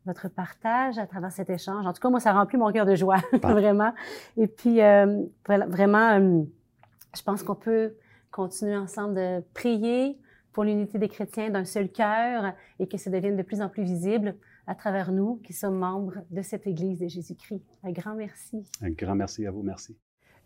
votre 0.09 0.29
partage, 0.29 0.99
à 0.99 1.07
travers 1.07 1.31
cet 1.31 1.51
échange. 1.51 1.87
En 1.87 1.93
tout 1.93 2.01
cas, 2.01 2.09
moi, 2.09 2.19
ça 2.19 2.33
remplit 2.33 2.57
mon 2.57 2.73
cœur 2.73 2.87
de 2.87 2.95
joie, 2.95 3.19
vraiment. 3.43 3.93
Et 4.37 4.47
puis, 4.47 4.81
euh, 4.81 5.25
vraiment, 5.47 6.19
euh, 6.19 6.43
je 7.15 7.23
pense 7.23 7.43
qu'on 7.43 7.55
peut 7.55 7.95
continuer 8.31 8.77
ensemble 8.77 9.15
de 9.15 9.41
prier 9.55 10.19
pour 10.53 10.65
l'unité 10.65 10.99
des 10.99 11.09
chrétiens 11.09 11.51
d'un 11.51 11.65
seul 11.65 11.91
cœur 11.91 12.53
et 12.81 12.89
que 12.89 12.97
ça 12.97 13.11
devienne 13.11 13.37
de 13.37 13.43
plus 13.43 13.61
en 13.61 13.69
plus 13.69 13.85
visible 13.85 14.35
à 14.69 14.75
travers 14.75 15.11
nous 15.11 15.41
qui 15.43 15.55
sommes 15.55 15.79
membres 15.79 16.19
de 16.31 16.43
cette 16.43 16.67
Église 16.67 17.01
de 17.01 17.09
Jésus-Christ. 17.09 17.65
Un 17.83 17.91
grand 17.91 18.15
merci. 18.15 18.63
Un 18.83 18.91
grand 18.91 19.15
merci 19.15 19.47
à 19.47 19.51
vous. 19.51 19.63
Merci. 19.63 19.97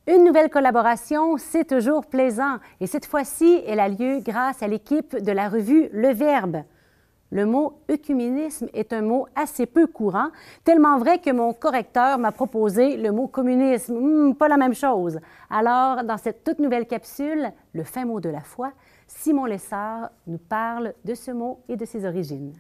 Une 0.07 0.25
nouvelle 0.25 0.49
collaboration, 0.49 1.37
c'est 1.37 1.64
toujours 1.64 2.07
plaisant. 2.07 2.59
Et 2.81 2.87
cette 2.87 3.05
fois-ci, 3.05 3.62
elle 3.67 3.81
a 3.81 3.88
lieu 3.88 4.21
grâce 4.21 4.62
à 4.62 4.69
l'équipe 4.69 5.17
de 5.17 5.33
la 5.33 5.49
revue 5.49 5.88
Le 5.93 6.12
Verbe. 6.12 6.62
Le 7.31 7.47
mot 7.47 7.81
œcuménisme 7.91 8.69
est 8.75 8.93
un 8.93 9.02
mot 9.02 9.26
assez 9.35 9.67
peu 9.67 9.87
courant, 9.87 10.29
tellement 10.64 10.99
vrai 10.99 11.19
que 11.19 11.31
mon 11.31 11.52
correcteur 11.52 12.19
m'a 12.19 12.31
proposé 12.31 12.97
le 12.97 13.11
mot 13.11 13.26
communisme. 13.26 13.95
Hmm, 13.97 14.35
pas 14.35 14.49
la 14.49 14.57
même 14.57 14.75
chose. 14.75 15.19
Alors, 15.50 16.05
dans 16.05 16.19
cette 16.19 16.45
toute 16.45 16.59
nouvelle 16.59 16.87
capsule, 16.87 17.50
le 17.73 17.85
fin 17.85 18.05
mot 18.05 18.21
de 18.21 18.29
la 18.29 18.43
foi, 18.43 18.73
Simon 19.09 19.47
Lessard 19.47 20.11
nous 20.26 20.38
parle 20.38 20.95
de 21.05 21.14
ce 21.14 21.31
mot 21.31 21.64
et 21.69 21.76
de 21.76 21.85
ses 21.87 22.05
origines. 22.05 22.52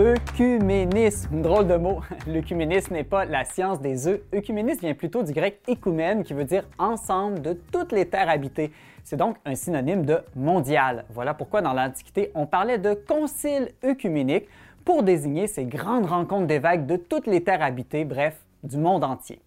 Œcuménisme, 0.00 1.42
drôle 1.42 1.66
de 1.66 1.76
mot. 1.76 2.00
L'œcuménisme 2.26 2.94
n'est 2.94 3.04
pas 3.04 3.26
la 3.26 3.44
science 3.44 3.82
des 3.82 4.08
œufs. 4.08 4.22
Œcuménisme 4.34 4.80
vient 4.80 4.94
plutôt 4.94 5.22
du 5.22 5.34
grec 5.34 5.60
écoumène, 5.68 6.24
qui 6.24 6.32
veut 6.32 6.44
dire 6.44 6.64
ensemble 6.78 7.42
de 7.42 7.52
toutes 7.70 7.92
les 7.92 8.06
terres 8.06 8.30
habitées. 8.30 8.72
C'est 9.04 9.18
donc 9.18 9.36
un 9.44 9.54
synonyme 9.54 10.06
de 10.06 10.20
mondial. 10.34 11.04
Voilà 11.10 11.34
pourquoi 11.34 11.60
dans 11.60 11.74
l'Antiquité, 11.74 12.30
on 12.34 12.46
parlait 12.46 12.78
de 12.78 12.94
concile 12.94 13.72
œcuménique 13.84 14.48
pour 14.86 15.02
désigner 15.02 15.46
ces 15.46 15.66
grandes 15.66 16.06
rencontres 16.06 16.46
d'évêques 16.46 16.86
de 16.86 16.96
toutes 16.96 17.26
les 17.26 17.44
terres 17.44 17.62
habitées, 17.62 18.06
bref, 18.06 18.40
du 18.62 18.78
monde 18.78 19.04
entier. 19.04 19.38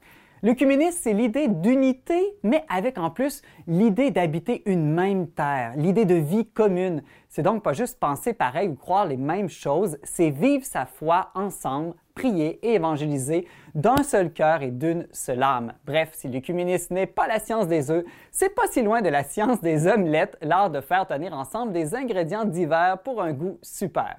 L'œcuménisme, 0.46 0.98
c'est 1.02 1.14
l'idée 1.14 1.48
d'unité, 1.48 2.36
mais 2.44 2.66
avec 2.68 2.98
en 2.98 3.10
plus 3.10 3.42
l'idée 3.66 4.12
d'habiter 4.12 4.62
une 4.66 4.94
même 4.94 5.30
terre, 5.30 5.72
l'idée 5.78 6.04
de 6.04 6.16
vie 6.16 6.46
commune. 6.46 7.02
C'est 7.30 7.44
donc 7.44 7.64
pas 7.64 7.72
juste 7.72 7.98
penser 7.98 8.34
pareil 8.34 8.68
ou 8.68 8.76
croire 8.76 9.06
les 9.06 9.16
mêmes 9.16 9.48
choses, 9.48 9.98
c'est 10.04 10.32
vivre 10.32 10.66
sa 10.66 10.86
foi 10.86 11.32
ensemble, 11.34 11.94
prier 12.14 12.60
et 12.62 12.74
évangéliser 12.74 13.48
d'un 13.74 14.04
seul 14.04 14.34
cœur 14.34 14.64
et 14.64 14.72
d'une 14.72 15.08
seule 15.14 15.44
âme. 15.44 15.72
Bref, 15.86 16.10
si 16.12 16.28
l'œcuménisme 16.28 16.94
n'est 16.94 17.08
pas 17.08 17.28
la 17.28 17.40
science 17.40 17.68
des 17.68 17.90
œufs, 17.90 18.04
c'est 18.30 18.54
pas 18.54 18.68
si 18.70 18.82
loin 18.82 19.02
de 19.02 19.08
la 19.08 19.24
science 19.24 19.62
des 19.62 19.88
omelettes, 19.88 20.38
l'art 20.42 20.70
de 20.70 20.82
faire 20.82 21.08
tenir 21.08 21.32
ensemble 21.32 21.72
des 21.72 21.96
ingrédients 21.96 22.44
divers 22.44 22.98
pour 23.02 23.22
un 23.22 23.32
goût 23.32 23.60
super. 23.62 24.18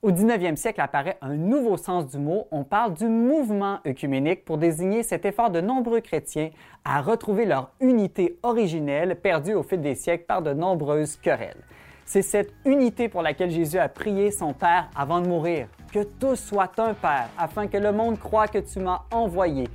Au 0.00 0.12
19e 0.12 0.54
siècle 0.54 0.80
apparaît 0.80 1.18
un 1.22 1.34
nouveau 1.34 1.76
sens 1.76 2.06
du 2.06 2.18
mot. 2.18 2.46
On 2.52 2.62
parle 2.62 2.94
du 2.94 3.06
mouvement 3.06 3.80
œcuménique 3.84 4.44
pour 4.44 4.56
désigner 4.56 5.02
cet 5.02 5.24
effort 5.24 5.50
de 5.50 5.60
nombreux 5.60 6.00
chrétiens 6.00 6.50
à 6.84 7.00
retrouver 7.00 7.44
leur 7.44 7.72
unité 7.80 8.38
originelle 8.44 9.16
perdue 9.16 9.54
au 9.54 9.64
fil 9.64 9.80
des 9.80 9.96
siècles 9.96 10.26
par 10.26 10.40
de 10.40 10.52
nombreuses 10.52 11.16
querelles. 11.16 11.64
C'est 12.04 12.22
cette 12.22 12.52
unité 12.64 13.08
pour 13.08 13.22
laquelle 13.22 13.50
Jésus 13.50 13.78
a 13.78 13.88
prié 13.88 14.30
son 14.30 14.52
Père 14.52 14.88
avant 14.94 15.20
de 15.20 15.26
mourir. 15.26 15.66
Que 15.92 16.04
tous 16.04 16.36
soient 16.36 16.70
un 16.78 16.94
Père, 16.94 17.28
afin 17.36 17.66
que 17.66 17.76
le 17.76 17.90
monde 17.90 18.20
croit 18.20 18.46
que 18.46 18.58
tu 18.58 18.78
m'as 18.78 19.02
envoyé. 19.10 19.68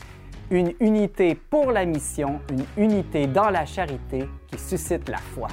Une 0.50 0.72
unité 0.80 1.36
pour 1.36 1.74
la 1.74 1.84
mission, 1.84 2.39
une 2.50 2.63
unité 2.82 3.27
dans 3.27 3.50
la 3.50 3.65
charité 3.65 4.30
qui 4.48 4.58
suscite 4.58 5.10
la 5.10 5.18
foi. 5.18 5.50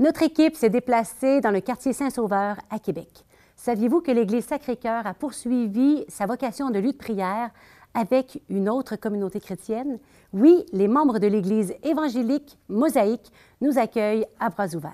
Notre 0.00 0.22
équipe 0.22 0.54
s'est 0.54 0.70
déplacée 0.70 1.40
dans 1.40 1.50
le 1.50 1.60
quartier 1.60 1.92
Saint-Sauveur 1.92 2.56
à 2.70 2.78
Québec. 2.78 3.08
Saviez-vous 3.56 4.00
que 4.00 4.12
l'Église 4.12 4.44
Sacré-Cœur 4.44 5.04
a 5.08 5.12
poursuivi 5.12 6.04
sa 6.06 6.26
vocation 6.26 6.70
de 6.70 6.78
lutte 6.78 6.98
prière 6.98 7.50
avec 7.94 8.40
une 8.48 8.68
autre 8.68 8.94
communauté 8.94 9.40
chrétienne? 9.40 9.98
Oui, 10.32 10.64
les 10.72 10.86
membres 10.86 11.18
de 11.18 11.26
l'Église 11.26 11.74
évangélique 11.82 12.58
Mosaïque 12.68 13.32
nous 13.60 13.76
accueillent 13.76 14.26
à 14.38 14.50
bras 14.50 14.72
ouverts. 14.72 14.92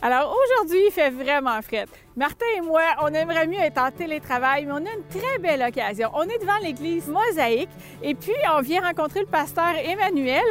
Alors 0.00 0.32
aujourd'hui, 0.44 0.80
il 0.86 0.92
fait 0.92 1.10
vraiment 1.10 1.60
frais. 1.60 1.86
Martin 2.14 2.46
et 2.56 2.60
moi, 2.60 2.82
on 3.02 3.08
aimerait 3.08 3.48
mieux 3.48 3.58
être 3.58 3.82
en 3.82 3.90
télétravail, 3.90 4.64
mais 4.66 4.72
on 4.72 4.76
a 4.76 4.92
une 4.92 5.08
très 5.08 5.38
belle 5.40 5.62
occasion. 5.66 6.10
On 6.14 6.22
est 6.22 6.38
devant 6.38 6.58
l'église 6.62 7.08
Mosaïque 7.08 7.70
et 8.00 8.14
puis 8.14 8.32
on 8.56 8.60
vient 8.60 8.82
rencontrer 8.82 9.20
le 9.20 9.26
pasteur 9.26 9.74
Emmanuel. 9.84 10.44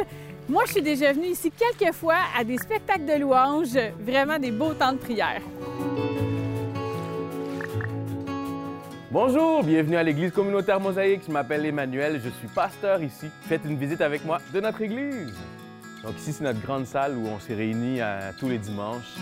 Moi, 0.46 0.64
je 0.66 0.72
suis 0.72 0.82
déjà 0.82 1.10
venue 1.14 1.28
ici 1.28 1.50
quelques 1.50 1.94
fois 1.94 2.18
à 2.38 2.44
des 2.44 2.58
spectacles 2.58 3.06
de 3.06 3.18
louanges, 3.18 3.78
vraiment 3.98 4.38
des 4.38 4.50
beaux 4.50 4.74
temps 4.74 4.92
de 4.92 4.98
prière. 4.98 5.40
Bonjour, 9.10 9.64
bienvenue 9.64 9.96
à 9.96 10.02
l'église 10.02 10.32
communautaire 10.32 10.80
Mosaïque. 10.80 11.22
Je 11.26 11.32
m'appelle 11.32 11.64
Emmanuel, 11.64 12.20
je 12.22 12.28
suis 12.28 12.48
pasteur 12.48 13.02
ici. 13.02 13.30
Faites 13.48 13.62
une 13.64 13.78
visite 13.78 14.02
avec 14.02 14.22
moi 14.26 14.38
de 14.52 14.60
notre 14.60 14.82
église. 14.82 15.32
Donc 16.02 16.14
ici, 16.18 16.34
c'est 16.34 16.44
notre 16.44 16.60
grande 16.60 16.84
salle 16.84 17.16
où 17.16 17.26
on 17.26 17.38
s'est 17.38 17.54
réunis 17.54 18.00
tous 18.38 18.50
les 18.50 18.58
dimanches. 18.58 19.16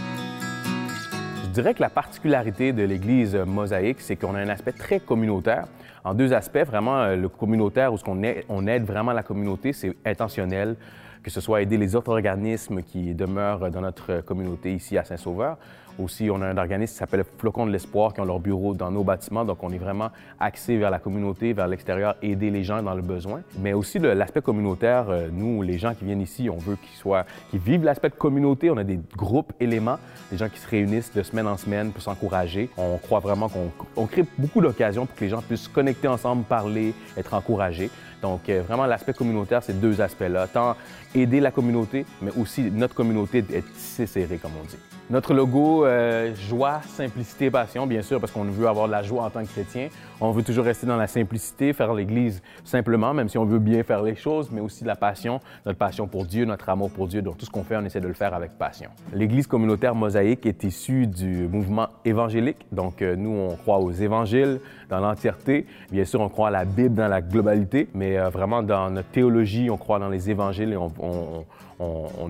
Je 1.45 1.49
dirais 1.51 1.75
que 1.75 1.83
la 1.83 1.91
particularité 1.91 2.73
de 2.73 2.83
l'église 2.83 3.37
Mosaïque, 3.37 4.01
c'est 4.01 4.17
qu'on 4.17 4.35
a 4.35 4.41
un 4.41 4.49
aspect 4.49 4.73
très 4.73 4.99
communautaire. 4.99 5.67
En 6.03 6.15
deux 6.15 6.33
aspects, 6.33 6.65
vraiment, 6.67 6.97
euh, 7.03 7.15
le 7.15 7.29
communautaire, 7.29 7.93
où 7.93 7.99
on 8.09 8.67
aide 8.67 8.85
vraiment 8.85 9.13
la 9.13 9.23
communauté, 9.23 9.73
c'est 9.73 9.95
intentionnel 10.05 10.75
que 11.23 11.31
ce 11.31 11.41
soit 11.41 11.63
aider 11.63 11.79
les 11.79 11.95
autres 11.95 12.11
organismes 12.11 12.83
qui 12.83 13.15
demeurent 13.15 13.71
dans 13.71 13.81
notre 13.81 14.21
communauté 14.21 14.75
ici 14.75 14.99
à 14.99 15.05
Saint-Sauveur, 15.05 15.57
aussi, 15.99 16.31
on 16.31 16.41
a 16.41 16.47
un 16.47 16.57
organisme 16.57 16.93
qui 16.93 16.99
s'appelle 16.99 17.25
Flocon 17.39 17.67
de 17.67 17.71
l'Espoir 17.71 18.15
qui 18.15 18.21
ont 18.21 18.25
leur 18.25 18.41
bureau 18.41 18.75
dans 18.75 18.91
nos 18.91 19.05
bâtiments. 19.05 19.45
Donc, 19.45 19.63
on 19.63 19.71
est 19.71 19.79
vraiment 19.79 20.11
axé 20.41 20.77
vers 20.79 20.91
la 20.91 20.99
communauté, 20.99 21.53
vers 21.53 21.67
l'extérieur, 21.67 22.17
aider 22.23 22.51
les 22.51 22.65
gens 22.65 22.83
dans 22.83 22.95
le 22.95 23.03
besoin. 23.03 23.43
Mais 23.59 23.73
aussi, 23.73 23.99
l'aspect 23.99 24.41
communautaire, 24.41 25.11
euh, 25.11 25.29
nous, 25.31 25.63
les 25.63 25.79
gens 25.79 25.95
qui 25.95 26.05
viennent 26.05 26.21
ici, 26.21 26.49
on 26.49 26.57
veut 26.57 26.77
qu'ils 26.77 26.97
soient, 26.97 27.27
qu'ils 27.51 27.61
vivent 27.61 27.85
l'aspect 27.85 28.09
de 28.09 28.15
communauté. 28.15 28.71
On 28.71 28.77
a 28.79 28.85
des 28.85 29.01
groupes 29.17 29.53
éléments, 29.61 29.99
des 30.31 30.39
gens 30.39 30.49
qui 30.49 30.59
se 30.59 30.69
réunissent 30.69 31.13
de 31.13 31.23
semaine 31.23 31.47
en 31.47 31.57
semaine 31.57 31.93
pour 31.93 32.03
s'encourager. 32.03 32.71
On 32.79 32.97
croit 32.97 33.21
vraiment 33.21 33.51
qu'on 33.95 34.07
crée 34.07 34.25
beaucoup 34.39 34.61
d'occasions 34.61 35.07
pour 35.07 35.15
que 35.15 35.25
les 35.25 35.31
gens 35.31 35.43
puissent 35.43 35.65
se 35.65 35.69
connecter 35.69 36.09
ensemble, 36.09 36.45
parler, 36.45 36.95
être 37.17 37.35
encouragés. 37.35 37.91
Donc, 38.23 38.49
euh, 38.49 38.63
vraiment, 38.67 38.87
l'aspect 38.87 39.13
communautaire, 39.13 39.63
c'est 39.63 39.79
deux 39.79 40.01
aspects-là. 40.01 40.47
Tant 40.47 40.77
aider 41.15 41.41
la 41.41 41.51
communauté, 41.51 42.07
mais 42.23 42.31
aussi 42.39 42.71
notre 42.71 42.95
communauté 42.95 43.39
être 43.53 43.73
tissée 43.75 44.07
serrée, 44.07 44.39
comme 44.39 44.53
on 44.61 44.65
dit. 44.65 44.79
Notre 45.11 45.35
logo, 45.35 45.85
euh, 45.85 46.35
joie, 46.35 46.81
simplicité, 46.89 47.51
passion, 47.51 47.87
bien 47.87 48.01
sûr, 48.01 48.19
parce 48.19 48.33
qu'on 48.33 48.45
veut 48.45 48.67
avoir 48.67 48.87
de 48.87 48.93
la 48.93 49.03
joie 49.03 49.25
en 49.25 49.31
tant 49.31 49.43
que 49.43 49.49
chrétien. 49.49 49.89
On 50.21 50.31
veut 50.31 50.43
toujours 50.43 50.65
rester 50.65 50.87
dans 50.87 50.97
la 50.97 51.09
simplicité, 51.09 51.73
faire 51.73 51.93
l'Église 51.93 52.41
simplement, 52.65 53.13
même 53.13 53.29
si 53.29 53.37
on 53.37 53.45
veut 53.45 53.59
bien 53.59 53.83
faire 53.83 54.03
les 54.03 54.15
choses, 54.15 54.51
mais 54.51 54.61
aussi 54.61 54.85
la 54.85 54.95
passion, 54.95 55.41
notre 55.67 55.79
passion 55.79 56.07
pour 56.07 56.25
Dieu, 56.25 56.45
notre 56.45 56.69
amour 56.69 56.91
pour 56.91 57.09
Dieu. 57.09 57.21
Donc 57.21 57.37
tout 57.37 57.45
ce 57.45 57.51
qu'on 57.51 57.65
fait, 57.65 57.77
on 57.77 57.85
essaie 57.85 58.01
de 58.01 58.07
le 58.07 58.15
faire 58.15 58.33
avec 58.33 58.53
passion. 58.53 58.89
L'Église 59.13 59.49
communautaire 59.49 59.95
mosaïque 59.95 60.47
est 60.47 60.65
issue 60.65 61.07
du 61.07 61.49
mouvement 61.49 61.89
évangélique. 62.05 62.65
Donc 62.71 63.03
euh, 63.03 63.17
nous, 63.17 63.31
on 63.31 63.57
croit 63.57 63.81
aux 63.81 63.91
évangiles 63.91 64.61
dans 64.89 65.01
l'entièreté. 65.01 65.67
Bien 65.91 66.05
sûr, 66.05 66.21
on 66.21 66.29
croit 66.29 66.49
à 66.49 66.53
la 66.53 66.65
Bible 66.65 66.95
dans 66.95 67.09
la 67.09 67.21
globalité, 67.21 67.89
mais 67.93 68.12
euh, 68.19 68.29
vraiment 68.31 68.63
dans 68.63 68.91
notre 68.91 69.09
théologie, 69.09 69.71
on 69.71 69.77
croit 69.77 69.99
dans 69.99 70.09
les 70.09 70.31
évangiles 70.31 70.73
et 70.73 70.77
on 70.77 71.45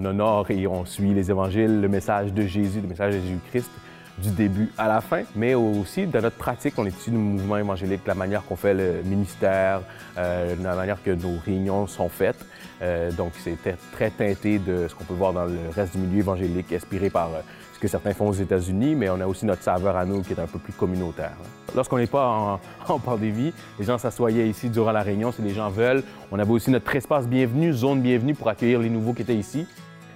honore 0.04 0.50
et 0.50 0.66
on 0.66 0.84
suit 0.84 1.14
les 1.14 1.30
évangiles, 1.30 1.80
le 1.80 1.88
message 1.88 2.32
de 2.32 2.42
Jésus, 2.42 2.80
le 2.80 2.88
message 2.88 3.14
de 3.14 3.20
Jésus-Christ 3.20 3.70
du 4.18 4.30
début 4.30 4.70
à 4.76 4.88
la 4.88 5.00
fin, 5.00 5.22
mais 5.34 5.54
aussi 5.54 6.06
dans 6.06 6.20
notre 6.20 6.36
pratique, 6.36 6.74
on 6.78 6.86
issu 6.86 7.10
du 7.10 7.16
mouvement 7.16 7.56
évangélique, 7.56 8.02
la 8.06 8.14
manière 8.14 8.44
qu'on 8.44 8.56
fait 8.56 8.74
le 8.74 9.02
ministère, 9.04 9.80
euh, 10.18 10.54
la 10.62 10.74
manière 10.74 11.02
que 11.02 11.10
nos 11.10 11.38
réunions 11.44 11.86
sont 11.86 12.08
faites. 12.08 12.44
Euh, 12.82 13.10
donc, 13.12 13.32
c'est 13.38 13.56
très 13.92 14.10
teinté 14.10 14.58
de 14.58 14.88
ce 14.88 14.94
qu'on 14.94 15.04
peut 15.04 15.14
voir 15.14 15.32
dans 15.32 15.44
le 15.44 15.58
reste 15.74 15.96
du 15.96 16.02
milieu 16.02 16.20
évangélique, 16.20 16.72
inspiré 16.72 17.10
par 17.10 17.28
euh, 17.28 17.40
ce 17.72 17.78
que 17.78 17.88
certains 17.88 18.12
font 18.12 18.28
aux 18.28 18.34
États-Unis, 18.34 18.94
mais 18.94 19.08
on 19.08 19.20
a 19.20 19.26
aussi 19.26 19.46
notre 19.46 19.62
saveur 19.62 19.96
à 19.96 20.04
nous 20.04 20.22
qui 20.22 20.32
est 20.32 20.40
un 20.40 20.46
peu 20.46 20.58
plus 20.58 20.72
communautaire. 20.72 21.36
Lorsqu'on 21.74 21.98
n'est 21.98 22.06
pas 22.06 22.28
en, 22.28 22.60
en, 22.92 22.98
pandémie, 22.98 23.54
les 23.78 23.84
gens 23.84 23.98
s'assoyaient 23.98 24.48
ici 24.48 24.68
durant 24.68 24.92
la 24.92 25.02
réunion 25.02 25.32
si 25.32 25.42
les 25.42 25.54
gens 25.54 25.70
veulent. 25.70 26.02
On 26.30 26.38
avait 26.38 26.52
aussi 26.52 26.70
notre 26.70 26.94
espace 26.94 27.26
bienvenue, 27.26 27.72
zone 27.72 28.00
bienvenue 28.00 28.34
pour 28.34 28.48
accueillir 28.48 28.80
les 28.80 28.90
nouveaux 28.90 29.14
qui 29.14 29.22
étaient 29.22 29.36
ici. 29.36 29.66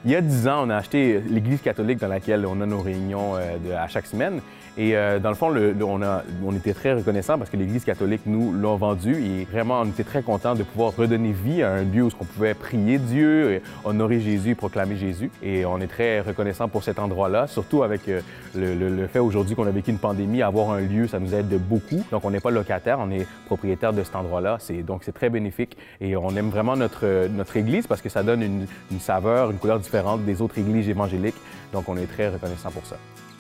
Il 0.07 0.13
y 0.13 0.15
a 0.15 0.21
dix 0.21 0.47
ans, 0.47 0.65
on 0.65 0.71
a 0.71 0.77
acheté 0.77 1.21
l'église 1.29 1.61
catholique 1.61 1.99
dans 1.99 2.07
laquelle 2.07 2.47
on 2.47 2.61
a 2.61 2.67
nos 2.67 2.81
réunions 2.81 3.35
euh, 3.35 3.77
à 3.77 3.89
chaque 3.89 4.07
semaine. 4.07 4.41
Et 4.79 4.95
euh, 4.95 5.19
dans 5.19 5.31
le 5.31 5.35
fond, 5.35 5.55
on, 5.81 6.03
a, 6.03 6.23
on, 6.45 6.55
était 6.55 6.75
très 6.75 6.93
reconnaissants 6.93 7.39
parce 7.39 7.49
que 7.49 7.57
l'Église 7.57 7.85
catholique 7.85 8.21
nous 8.27 8.53
l'a 8.53 8.77
vendu 8.77 9.15
et 9.15 9.45
vraiment, 9.51 9.81
on 9.81 9.87
était 9.87 10.05
très 10.05 10.23
contents 10.23 10.55
de 10.55 10.65
pouvoir 10.65 10.95
redonner 10.95 11.33
vie 11.33 11.63
à 11.63 11.73
un 11.73 11.83
lieu 11.83 12.03
où 12.03 12.11
on 12.21 12.25
pouvait 12.25 12.53
prier 12.53 12.99
Dieu, 12.99 13.63
honorer 13.85 14.21
Jésus, 14.21 14.55
proclamer 14.55 14.97
Jésus. 14.97 15.31
Et 15.43 15.65
on 15.65 15.81
est 15.81 15.87
très 15.87 16.21
reconnaissants 16.21 16.69
pour 16.69 16.85
cet 16.85 16.99
endroit-là, 16.99 17.47
surtout 17.47 17.85
avec 17.85 18.07
euh, 18.09 18.21
le, 18.55 19.07
fait 19.07 19.19
aujourd'hui 19.19 19.55
qu'on 19.55 19.67
a 19.67 19.71
vécu 19.71 19.91
une 19.91 19.99
pandémie, 19.99 20.43
avoir 20.43 20.71
un 20.73 20.81
lieu, 20.81 21.09
ça 21.09 21.21
nous 21.21 21.35
aide 21.35 21.59
beaucoup. 21.59 22.05
Donc, 22.11 22.27
on 22.27 22.31
n'est 22.31 22.41
pas 22.41 22.51
locataire, 22.51 22.99
on 23.01 23.11
est 23.11 23.27
propriétaire 23.47 23.95
de 23.95 24.03
cet 24.05 24.15
endroit-là. 24.15 24.59
Donc, 24.87 25.05
c'est 25.05 25.13
très 25.13 25.31
bénéfique 25.31 25.77
et 26.03 26.17
on 26.17 26.31
aime 26.37 26.51
vraiment 26.51 26.77
notre, 26.77 27.29
notre 27.29 27.57
Église 27.57 27.87
parce 27.87 28.03
que 28.03 28.11
ça 28.11 28.23
donne 28.23 28.43
une, 28.43 28.67
une 28.93 29.01
saveur, 29.01 29.51
une 29.51 29.59
couleur 29.59 29.81
différente 29.81 30.25
des 30.27 30.43
autres 30.43 30.59
églises 30.59 30.89
évangéliques. 30.91 31.37
Donc, 31.73 31.89
on 31.89 31.97
est 31.97 32.07
très 32.07 32.29
reconnaissants 32.29 32.71
pour 32.71 32.85
ça. 32.85 32.97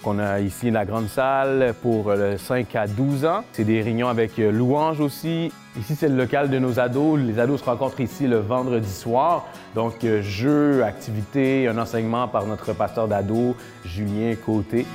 On 0.09 0.21
a 0.21 0.39
ici 0.39 0.71
la 0.71 0.85
grande 0.85 1.09
salle 1.09 1.75
pour 1.83 2.13
le 2.13 2.39
5 2.39 2.77
à 2.77 2.87
12 2.87 3.25
ans. 3.25 3.43
C'est 3.53 3.65
des 3.65 3.83
réunions 3.83 4.07
avec 4.07 4.37
louanges 4.39 5.01
aussi. 5.01 5.51
Ici, 5.77 5.97
c'est 5.97 6.09
le 6.09 6.15
local 6.15 6.49
de 6.49 6.61
nos 6.61 6.79
ados. 6.79 7.19
Les 7.19 7.41
ados 7.41 7.59
se 7.59 7.65
rencontrent 7.65 8.01
ici 8.01 8.29
le 8.29 8.39
vendredi 8.39 8.89
soir. 8.89 9.47
Donc, 9.75 10.07
jeux, 10.21 10.85
activités, 10.85 11.67
un 11.67 11.77
enseignement 11.77 12.29
par 12.29 12.47
notre 12.47 12.73
pasteur 12.73 13.09
d'ados, 13.09 13.57
Julien 13.85 14.37
Côté. 14.37 14.87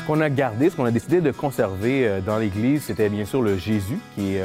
Ce 0.00 0.06
qu'on 0.06 0.22
a 0.22 0.30
gardé, 0.30 0.70
ce 0.70 0.76
qu'on 0.76 0.86
a 0.86 0.90
décidé 0.90 1.20
de 1.20 1.30
conserver 1.30 2.08
euh, 2.08 2.20
dans 2.22 2.38
l'Église, 2.38 2.84
c'était 2.84 3.10
bien 3.10 3.26
sûr 3.26 3.42
le 3.42 3.58
Jésus 3.58 3.98
qui 4.14 4.36
est 4.36 4.42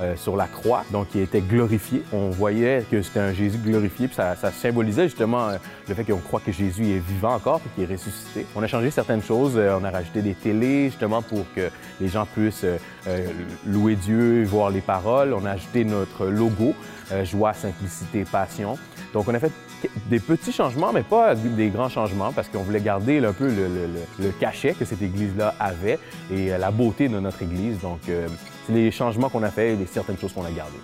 euh, 0.00 0.04
euh, 0.04 0.16
sur 0.16 0.36
la 0.36 0.46
croix, 0.46 0.84
donc 0.90 1.08
qui 1.10 1.20
était 1.20 1.40
glorifié. 1.40 2.02
On 2.12 2.30
voyait 2.30 2.84
que 2.90 3.00
c'était 3.02 3.20
un 3.20 3.32
Jésus 3.32 3.58
glorifié, 3.58 4.08
puis 4.08 4.16
ça, 4.16 4.34
symbolisait 4.52 5.04
justement 5.04 5.50
le 5.88 5.94
fait 5.94 6.04
qu'on 6.04 6.18
croit 6.18 6.40
que 6.40 6.52
Jésus 6.52 6.90
est 6.90 6.98
vivant 6.98 7.34
encore, 7.34 7.60
puis 7.60 7.70
qu'il 7.74 7.84
est 7.84 7.94
ressuscité. 7.94 8.46
On 8.54 8.62
a 8.62 8.66
changé 8.66 8.90
certaines 8.90 9.22
choses, 9.22 9.56
on 9.56 9.84
a 9.84 9.90
rajouté 9.90 10.22
des 10.22 10.34
télés 10.34 10.86
justement 10.90 11.22
pour 11.22 11.44
que 11.54 11.70
les 12.00 12.08
gens 12.08 12.26
puissent 12.26 12.66
louer 13.66 13.96
Dieu, 13.96 14.44
voir 14.44 14.70
les 14.70 14.80
paroles. 14.80 15.32
On 15.32 15.44
a 15.44 15.52
ajouté 15.52 15.84
notre 15.84 16.26
logo, 16.26 16.74
joie, 17.24 17.52
simplicité, 17.52 18.24
passion. 18.24 18.78
Donc 19.12 19.28
on 19.28 19.34
a 19.34 19.38
fait 19.38 19.52
des 20.08 20.20
petits 20.20 20.52
changements, 20.52 20.92
mais 20.92 21.02
pas 21.02 21.34
des 21.34 21.68
grands 21.68 21.88
changements, 21.88 22.32
parce 22.32 22.48
qu'on 22.48 22.62
voulait 22.62 22.80
garder 22.80 23.24
un 23.24 23.32
peu 23.32 23.48
le, 23.48 24.30
cachet 24.40 24.74
que 24.74 24.84
cette 24.84 25.02
Église-là 25.02 25.54
avait 25.60 25.98
et 26.32 26.52
euh, 26.52 26.58
la 26.58 26.70
beauté 26.70 27.08
de 27.08 27.18
notre 27.20 27.42
Église. 27.42 27.78
Donc, 27.80 28.00
euh, 28.08 28.26
les 28.68 28.90
changements 28.90 29.28
qu'on 29.28 29.42
a 29.42 29.50
fait 29.50 29.74
et 29.74 29.86
certaines 29.86 30.18
choses 30.18 30.32
qu'on 30.32 30.44
a 30.44 30.50
gardées. 30.50 30.78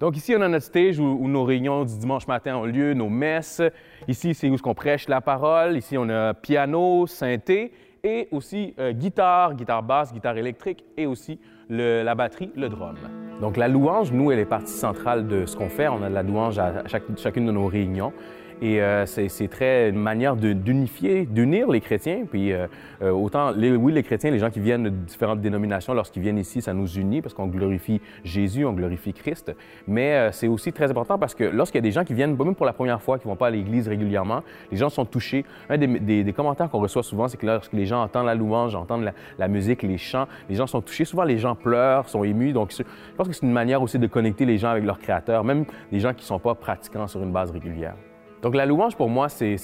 Donc 0.00 0.16
ici, 0.16 0.34
on 0.34 0.40
a 0.40 0.48
notre 0.48 0.64
stage 0.64 0.98
où, 0.98 1.28
nos 1.28 1.44
réunions 1.44 1.84
du 1.84 1.98
dimanche 1.98 2.26
matin 2.26 2.56
ont 2.56 2.64
lieu, 2.64 2.94
nos 2.94 3.10
messes. 3.10 3.60
Ici, 4.08 4.32
c'est 4.32 4.48
où 4.48 4.56
on 4.64 4.74
prêche 4.74 5.08
la 5.08 5.20
parole. 5.20 5.76
Ici, 5.76 5.98
on 5.98 6.08
a 6.08 6.32
piano, 6.32 7.06
synthé 7.06 7.72
et 8.02 8.28
aussi 8.30 8.74
euh, 8.78 8.92
guitare, 8.92 9.54
guitare 9.54 9.82
basse, 9.82 10.10
guitare 10.10 10.38
électrique 10.38 10.84
et 10.96 11.04
aussi 11.04 11.38
la 11.68 12.14
batterie, 12.14 12.50
le 12.56 12.68
drum. 12.68 12.96
Donc 13.40 13.56
la 13.56 13.68
louange, 13.68 14.10
nous, 14.10 14.32
elle 14.32 14.38
est 14.38 14.44
partie 14.44 14.72
centrale 14.72 15.28
de 15.28 15.46
ce 15.46 15.56
qu'on 15.56 15.68
fait. 15.68 15.86
On 15.86 16.02
a 16.02 16.08
de 16.08 16.14
la 16.14 16.22
louange 16.22 16.58
à 16.58 16.82
chacune 16.88 17.46
de 17.46 17.52
nos 17.52 17.66
réunions. 17.66 18.12
Et 18.62 18.82
euh, 18.82 19.06
c'est 19.06 19.48
très 19.48 19.88
une 19.88 19.98
manière 19.98 20.36
d'unifier, 20.36 21.24
d'unir 21.24 21.70
les 21.70 21.80
chrétiens. 21.80 22.24
Puis 22.30 22.52
euh, 22.52 22.66
euh, 23.00 23.10
autant, 23.10 23.52
les, 23.52 23.74
oui, 23.74 23.92
les 23.92 24.02
chrétiens, 24.02 24.30
les 24.30 24.38
gens 24.38 24.50
qui 24.50 24.60
viennent 24.60 24.84
de 24.84 24.88
différentes 24.90 25.40
dénominations, 25.40 25.94
lorsqu'ils 25.94 26.22
viennent 26.22 26.38
ici, 26.38 26.60
ça 26.60 26.74
nous 26.74 26.86
unit 26.86 27.22
parce 27.22 27.34
qu'on 27.34 27.46
glorifie 27.46 28.02
Jésus, 28.22 28.66
on 28.66 28.72
glorifie 28.72 29.14
Christ. 29.14 29.54
Mais 29.88 30.30
c'est 30.32 30.48
aussi 30.48 30.72
très 30.72 30.90
important 30.90 31.18
parce 31.18 31.34
que 31.34 31.44
lorsqu'il 31.44 31.78
y 31.78 31.80
a 31.80 31.82
des 31.82 31.92
gens 31.92 32.04
qui 32.04 32.12
viennent, 32.12 32.36
même 32.36 32.54
pour 32.54 32.66
la 32.66 32.74
première 32.74 33.00
fois, 33.00 33.18
qui 33.18 33.26
ne 33.26 33.32
vont 33.32 33.36
pas 33.36 33.46
à 33.46 33.50
l'église 33.50 33.88
régulièrement, 33.88 34.42
les 34.70 34.76
gens 34.76 34.90
sont 34.90 35.06
touchés. 35.06 35.44
Un 35.70 35.78
des, 35.78 36.22
des, 36.22 36.32
commentaires 36.32 36.68
qu'on 36.68 36.80
reçoit 36.80 37.02
souvent, 37.02 37.28
c'est 37.28 37.38
que 37.38 37.46
lorsque 37.46 37.72
les 37.72 37.86
gens 37.86 38.02
entendent 38.02 38.26
la 38.26 38.34
louange, 38.34 38.74
entendent 38.74 39.10
la, 39.38 39.48
musique, 39.48 39.82
les 39.82 39.98
chants, 39.98 40.26
les 40.48 40.56
gens 40.56 40.66
sont 40.66 40.82
touchés. 40.82 41.04
Souvent, 41.04 41.24
les 41.24 41.38
gens 41.38 41.54
pleurent, 41.54 42.08
sont 42.08 42.24
émus. 42.24 42.52
Donc, 42.52 42.72
je 42.76 42.82
pense 43.16 43.26
que 43.26 43.32
c'est 43.34 43.46
une 43.46 43.52
manière 43.52 43.80
aussi 43.80 43.98
de 43.98 44.06
connecter 44.06 44.44
les 44.44 44.58
gens 44.58 44.68
avec 44.68 44.84
leur 44.84 44.98
Créateur, 44.98 45.44
même 45.44 45.64
des 45.90 46.00
gens 46.00 46.12
qui 46.12 46.22
ne 46.22 46.26
sont 46.26 46.38
pas 46.38 46.54
pratiquants 46.54 47.06
sur 47.06 47.22
une 47.22 47.32
base 47.32 47.50
régulière. 47.50 47.94
Donc 48.42 48.54
la 48.54 48.64
louange, 48.64 48.96
pour 48.96 49.10
moi, 49.10 49.28
c'est 49.28 49.56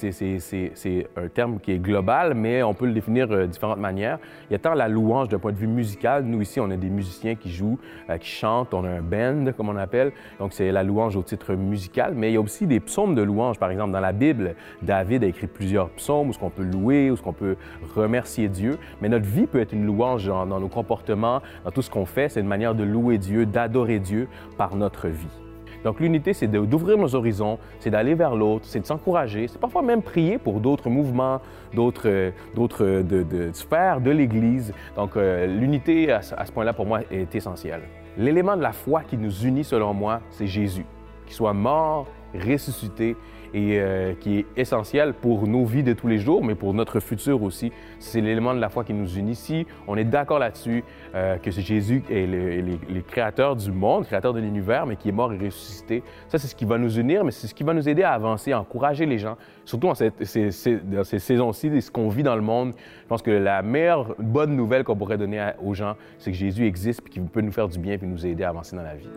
un 1.17 1.29
terme 1.29 1.59
qui 1.61 1.73
est 1.73 1.79
global, 1.79 2.35
mais 2.35 2.63
on 2.63 2.75
peut 2.75 2.85
le 2.85 2.93
définir 2.93 3.27
de 3.27 3.47
différentes 3.47 3.79
manières. 3.79 4.19
Il 4.51 4.53
y 4.53 4.57
a 4.57 4.59
tant 4.59 4.75
la 4.75 4.87
louange 4.87 5.29
d'un 5.29 5.39
point 5.39 5.53
de 5.53 5.57
vue 5.57 5.67
musical. 5.67 6.25
Nous, 6.25 6.43
ici, 6.43 6.61
on 6.61 6.71
a 6.71 6.77
des 6.77 6.91
musiciens 6.91 7.37
qui 7.37 7.51
jouent, 7.51 7.79
euh, 8.11 8.19
qui 8.19 8.29
chantent. 8.29 8.75
On 8.75 8.85
a 8.85 8.91
un 8.91 9.01
band, 9.01 9.53
comme 9.57 9.71
on 9.71 9.77
appelle. 9.77 10.13
Donc 10.39 10.53
c'est 10.53 10.71
la 10.73 10.83
louange 10.83 11.17
au 11.17 11.23
titre 11.23 11.55
musical. 11.55 12.13
Mais 12.15 12.31
il 12.31 12.35
y 12.35 12.37
a 12.37 12.41
aussi 12.41 12.67
des 12.67 12.81
psaumes 12.81 13.15
de 13.15 13.23
louange. 13.23 13.59
Par 13.59 13.71
exemple, 13.71 13.93
dans 13.93 14.01
la 14.01 14.13
Bible, 14.13 14.57
David 14.83 15.25
a 15.25 15.27
écrit 15.27 15.47
plusieurs 15.47 15.89
psaumes 15.91 16.29
où 16.29 16.33
ce 16.35 16.39
qu'on 16.39 16.51
peut 16.51 16.63
louer, 16.63 17.11
où 17.11 17.17
ce 17.17 17.23
qu'on 17.23 17.33
peut 17.33 17.57
remercier 17.95 18.49
Dieu. 18.49 18.77
Mais 19.01 19.09
notre 19.09 19.27
vie 19.27 19.47
peut 19.47 19.61
être 19.61 19.73
une 19.73 19.87
louange 19.87 20.27
dans 20.27 20.61
nos 20.61 20.69
comportements, 20.69 21.41
dans 21.65 21.71
tout 21.71 21.83
ce 21.83 21.89
qu'on 21.89 22.05
fait. 22.05 22.29
C'est 22.29 22.41
une 22.41 22.47
manière 22.47 22.75
de 22.75 22.85
louer 22.85 23.17
Dieu, 23.17 23.47
d'adorer 23.47 24.01
Dieu 24.01 24.29
par 24.59 24.77
notre 24.77 25.09
vie. 25.09 25.46
Donc 25.87 26.01
l'unité, 26.01 26.33
c'est 26.33 26.49
d'ouvrir 26.49 26.99
nos 26.99 27.15
horizons, 27.15 27.61
c'est 27.79 27.91
d'aller 27.91 28.15
vers 28.15 28.35
l'autre, 28.35 28.65
c'est 28.67 28.81
de 28.81 28.87
s'encourager, 28.87 29.47
c'est 29.47 29.61
parfois 29.61 29.83
même 29.83 30.03
prier 30.03 30.37
pour 30.37 30.59
d'autres 30.59 30.91
mouvements, 30.91 31.41
d'autres 31.73 32.09
de, 32.57 33.23
de, 33.23 33.51
sphères 33.53 34.01
de 34.01 34.11
l'Église. 34.11 34.75
Donc 34.97 35.17
euh, 35.17 35.47
l'unité 35.47 36.11
à, 36.11 36.17
à 36.17 36.45
ce 36.45 36.51
point-là, 36.51 36.73
pour 36.73 36.87
moi, 36.87 37.03
est 37.13 37.33
essentielle. 37.33 37.83
L'élément 38.19 38.57
de 38.57 38.63
la 38.63 38.73
foi 38.73 39.03
qui 39.03 39.17
nous 39.17 39.45
unit, 39.45 39.63
selon 39.63 39.95
moi, 39.95 40.23
c'est 40.31 40.49
Jésus, 40.49 40.87
qui 41.25 41.35
soit 41.35 41.53
mort, 41.53 42.09
ressuscité 42.35 43.15
et 43.57 43.81
euh, 43.81 44.13
qui 44.21 44.41
est 44.41 44.47
essentiel 44.59 45.15
pour 45.15 45.49
nos 45.49 45.65
vies 45.65 45.83
de 45.83 45.95
tous 45.95 46.09
les 46.09 46.19
jours, 46.19 46.45
mais 46.45 46.55
pour 46.55 46.75
notre 46.75 47.01
futur 47.01 47.43
aussi. 47.43 47.73
C'est 47.99 48.21
l'élément 48.21 48.53
de 48.53 48.61
la 48.61 48.69
foi 48.69 48.85
qui 48.85 48.93
nous 48.93 49.17
unit. 49.17 49.35
Si 49.35 49.67
on 49.89 49.97
est 49.97 50.05
d'accord 50.05 50.39
là-dessus, 50.39 50.85
euh, 51.15 51.39
que 51.39 51.51
Jésus 51.51 52.05
est 52.11 52.27
le, 52.27 53.01
créateur 53.01 53.57
du 53.57 53.73
monde, 53.73 54.05
créateur 54.05 54.35
de 54.35 54.41
l'univers, 54.41 54.85
mais 54.85 54.97
qui 54.97 55.09
est 55.09 55.13
mort 55.13 55.33
et 55.33 55.39
ressuscité, 55.39 56.03
ça 56.29 56.37
c'est 56.37 56.49
ce 56.49 56.55
qui 56.55 56.67
va 56.67 56.77
nous 56.77 56.99
unir, 56.99 57.25
mais 57.25 57.31
c'est 57.31 57.47
ce 57.47 57.55
qui 57.55 57.63
va 57.63 57.73
nous 57.73 57.89
aider 57.89 58.03
à 58.03 58.13
avancer, 58.13 58.53
à 58.53 58.61
encourager 58.61 59.07
les 59.07 59.19
gens, 59.19 59.39
surtout 59.65 59.87
dans, 59.87 59.95
cette, 59.95 60.23
ces, 60.25 60.77
dans 60.77 61.05
ces 61.05 61.19
saisons-ci, 61.19 61.81
ce 61.81 61.91
qu'on 61.91 62.11
vit 62.11 62.23
dans 62.23 62.37
le 62.37 62.43
monde. 62.43 62.75
Je 63.05 63.09
pense 63.09 63.23
que 63.23 63.31
la 63.31 63.63
meilleure 63.63 64.15
bonne 64.19 64.55
nouvelle 64.55 64.85
qu'on 64.85 64.97
pourrait 64.97 65.17
donner 65.17 65.53
aux 65.65 65.73
gens, 65.73 65.95
c'est 66.19 66.31
que 66.31 66.37
Jésus 66.37 66.67
existe 66.67 67.01
et 67.07 67.09
qu'il 67.09 67.23
peut 67.23 67.41
nous 67.41 67.53
faire 67.53 67.69
du 67.69 67.79
bien 67.79 67.95
et 67.95 68.05
nous 68.05 68.27
aider 68.27 68.45
à 68.45 68.51
avancer 68.51 68.77
dans 68.77 68.83
la 68.83 68.97
vie. 68.97 69.09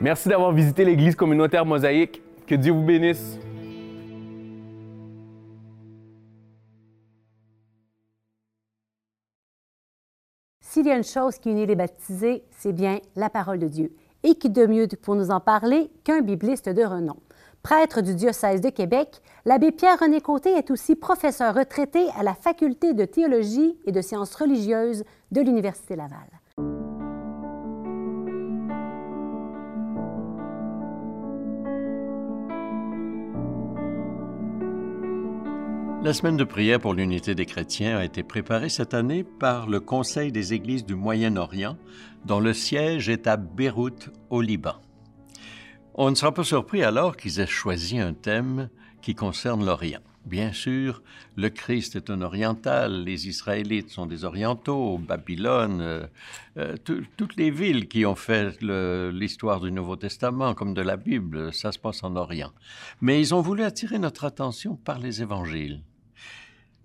Merci 0.00 0.30
d'avoir 0.30 0.52
visité 0.52 0.86
l'Église 0.86 1.14
communautaire 1.14 1.66
Mosaïque. 1.66 2.22
Que 2.48 2.54
Dieu 2.54 2.72
vous 2.72 2.82
bénisse. 2.82 3.38
S'il 10.62 10.86
y 10.86 10.90
a 10.90 10.96
une 10.96 11.04
chose 11.04 11.36
qui 11.38 11.50
unit 11.50 11.66
les 11.66 11.76
baptisés, 11.76 12.44
c'est 12.56 12.72
bien 12.72 13.00
la 13.16 13.28
parole 13.28 13.58
de 13.58 13.68
Dieu. 13.68 13.94
Et 14.22 14.36
qui 14.36 14.48
de 14.48 14.64
mieux 14.64 14.88
pour 15.02 15.14
nous 15.14 15.30
en 15.30 15.40
parler 15.40 15.90
qu'un 16.04 16.22
bibliste 16.22 16.70
de 16.70 16.82
renom. 16.82 17.16
Prêtre 17.62 18.00
du 18.00 18.14
diocèse 18.14 18.62
de 18.62 18.70
Québec, 18.70 19.20
l'abbé 19.44 19.70
Pierre-René 19.70 20.22
Côté 20.22 20.52
est 20.52 20.70
aussi 20.70 20.96
professeur 20.96 21.54
retraité 21.54 22.06
à 22.18 22.22
la 22.22 22.32
faculté 22.32 22.94
de 22.94 23.04
théologie 23.04 23.76
et 23.84 23.92
de 23.92 24.00
sciences 24.00 24.34
religieuses 24.34 25.04
de 25.32 25.42
l'Université 25.42 25.96
Laval. 25.96 26.37
La 36.04 36.14
semaine 36.14 36.36
de 36.36 36.44
prière 36.44 36.78
pour 36.78 36.94
l'unité 36.94 37.34
des 37.34 37.44
chrétiens 37.44 37.98
a 37.98 38.04
été 38.04 38.22
préparée 38.22 38.68
cette 38.68 38.94
année 38.94 39.24
par 39.24 39.66
le 39.66 39.80
Conseil 39.80 40.30
des 40.30 40.54
églises 40.54 40.86
du 40.86 40.94
Moyen-Orient, 40.94 41.76
dont 42.24 42.38
le 42.38 42.54
siège 42.54 43.08
est 43.08 43.26
à 43.26 43.36
Beyrouth, 43.36 44.08
au 44.30 44.40
Liban. 44.40 44.76
On 45.94 46.08
ne 46.10 46.14
sera 46.14 46.32
pas 46.32 46.44
surpris 46.44 46.84
alors 46.84 47.16
qu'ils 47.16 47.40
aient 47.40 47.48
choisi 47.48 47.98
un 47.98 48.14
thème 48.14 48.70
qui 49.02 49.16
concerne 49.16 49.66
l'Orient. 49.66 50.00
Bien 50.24 50.52
sûr, 50.52 51.02
le 51.36 51.48
Christ 51.48 51.96
est 51.96 52.10
un 52.10 52.22
oriental, 52.22 53.02
les 53.02 53.28
Israélites 53.28 53.90
sont 53.90 54.06
des 54.06 54.24
orientaux, 54.24 54.98
Babylone, 54.98 55.80
euh, 55.80 56.06
euh, 56.58 56.76
toutes 57.16 57.36
les 57.36 57.50
villes 57.50 57.88
qui 57.88 58.06
ont 58.06 58.14
fait 58.14 58.60
l'histoire 58.60 59.60
du 59.60 59.72
Nouveau 59.72 59.96
Testament 59.96 60.54
comme 60.54 60.74
de 60.74 60.82
la 60.82 60.96
Bible, 60.96 61.52
ça 61.52 61.72
se 61.72 61.78
passe 61.78 62.04
en 62.04 62.14
Orient. 62.14 62.52
Mais 63.00 63.20
ils 63.20 63.34
ont 63.34 63.40
voulu 63.40 63.64
attirer 63.64 63.98
notre 63.98 64.24
attention 64.24 64.76
par 64.76 64.98
les 64.98 65.22
évangiles. 65.22 65.82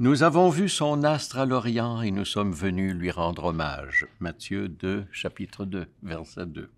Nous 0.03 0.21
avons 0.23 0.49
vu 0.49 0.67
son 0.67 1.05
astre 1.05 1.37
à 1.37 1.45
l'Orient 1.45 2.01
et 2.01 2.11
nous 2.11 2.25
sommes 2.25 2.51
venus 2.51 2.93
lui 2.93 3.09
rendre 3.09 3.45
hommage. 3.45 4.05
Matthieu 4.19 4.67
2, 4.67 5.05
chapitre 5.13 5.63
2, 5.63 5.87
verset 6.03 6.45
2. 6.45 6.69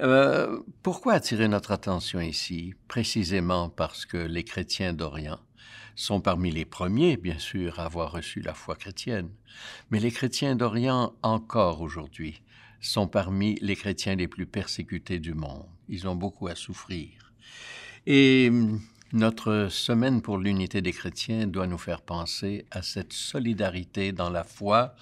Euh, 0.00 0.58
pourquoi 0.82 1.12
attirer 1.12 1.46
notre 1.46 1.70
attention 1.70 2.20
ici? 2.20 2.74
Précisément 2.88 3.68
parce 3.68 4.06
que 4.06 4.16
les 4.16 4.42
chrétiens 4.42 4.92
d'Orient 4.92 5.38
sont 5.94 6.20
parmi 6.20 6.50
les 6.50 6.64
premiers, 6.64 7.16
bien 7.16 7.38
sûr, 7.38 7.78
à 7.78 7.84
avoir 7.84 8.10
reçu 8.10 8.40
la 8.40 8.54
foi 8.54 8.74
chrétienne. 8.74 9.30
Mais 9.92 10.00
les 10.00 10.10
chrétiens 10.10 10.56
d'Orient, 10.56 11.14
encore 11.22 11.80
aujourd'hui, 11.80 12.42
sont 12.80 13.06
parmi 13.06 13.54
les 13.60 13.76
chrétiens 13.76 14.16
les 14.16 14.26
plus 14.26 14.46
persécutés 14.46 15.20
du 15.20 15.34
monde. 15.34 15.68
Ils 15.88 16.08
ont 16.08 16.16
beaucoup 16.16 16.48
à 16.48 16.56
souffrir. 16.56 17.32
Et 18.04 18.50
notre 19.12 19.68
semaine 19.70 20.20
pour 20.20 20.38
l'unité 20.38 20.82
des 20.82 20.92
chrétiens 20.92 21.46
doit 21.46 21.66
nous 21.66 21.78
faire 21.78 22.02
penser 22.02 22.66
à 22.70 22.82
cette 22.82 23.12
solidarité 23.12 24.12
dans 24.12 24.30
la 24.30 24.44
foi 24.44 24.94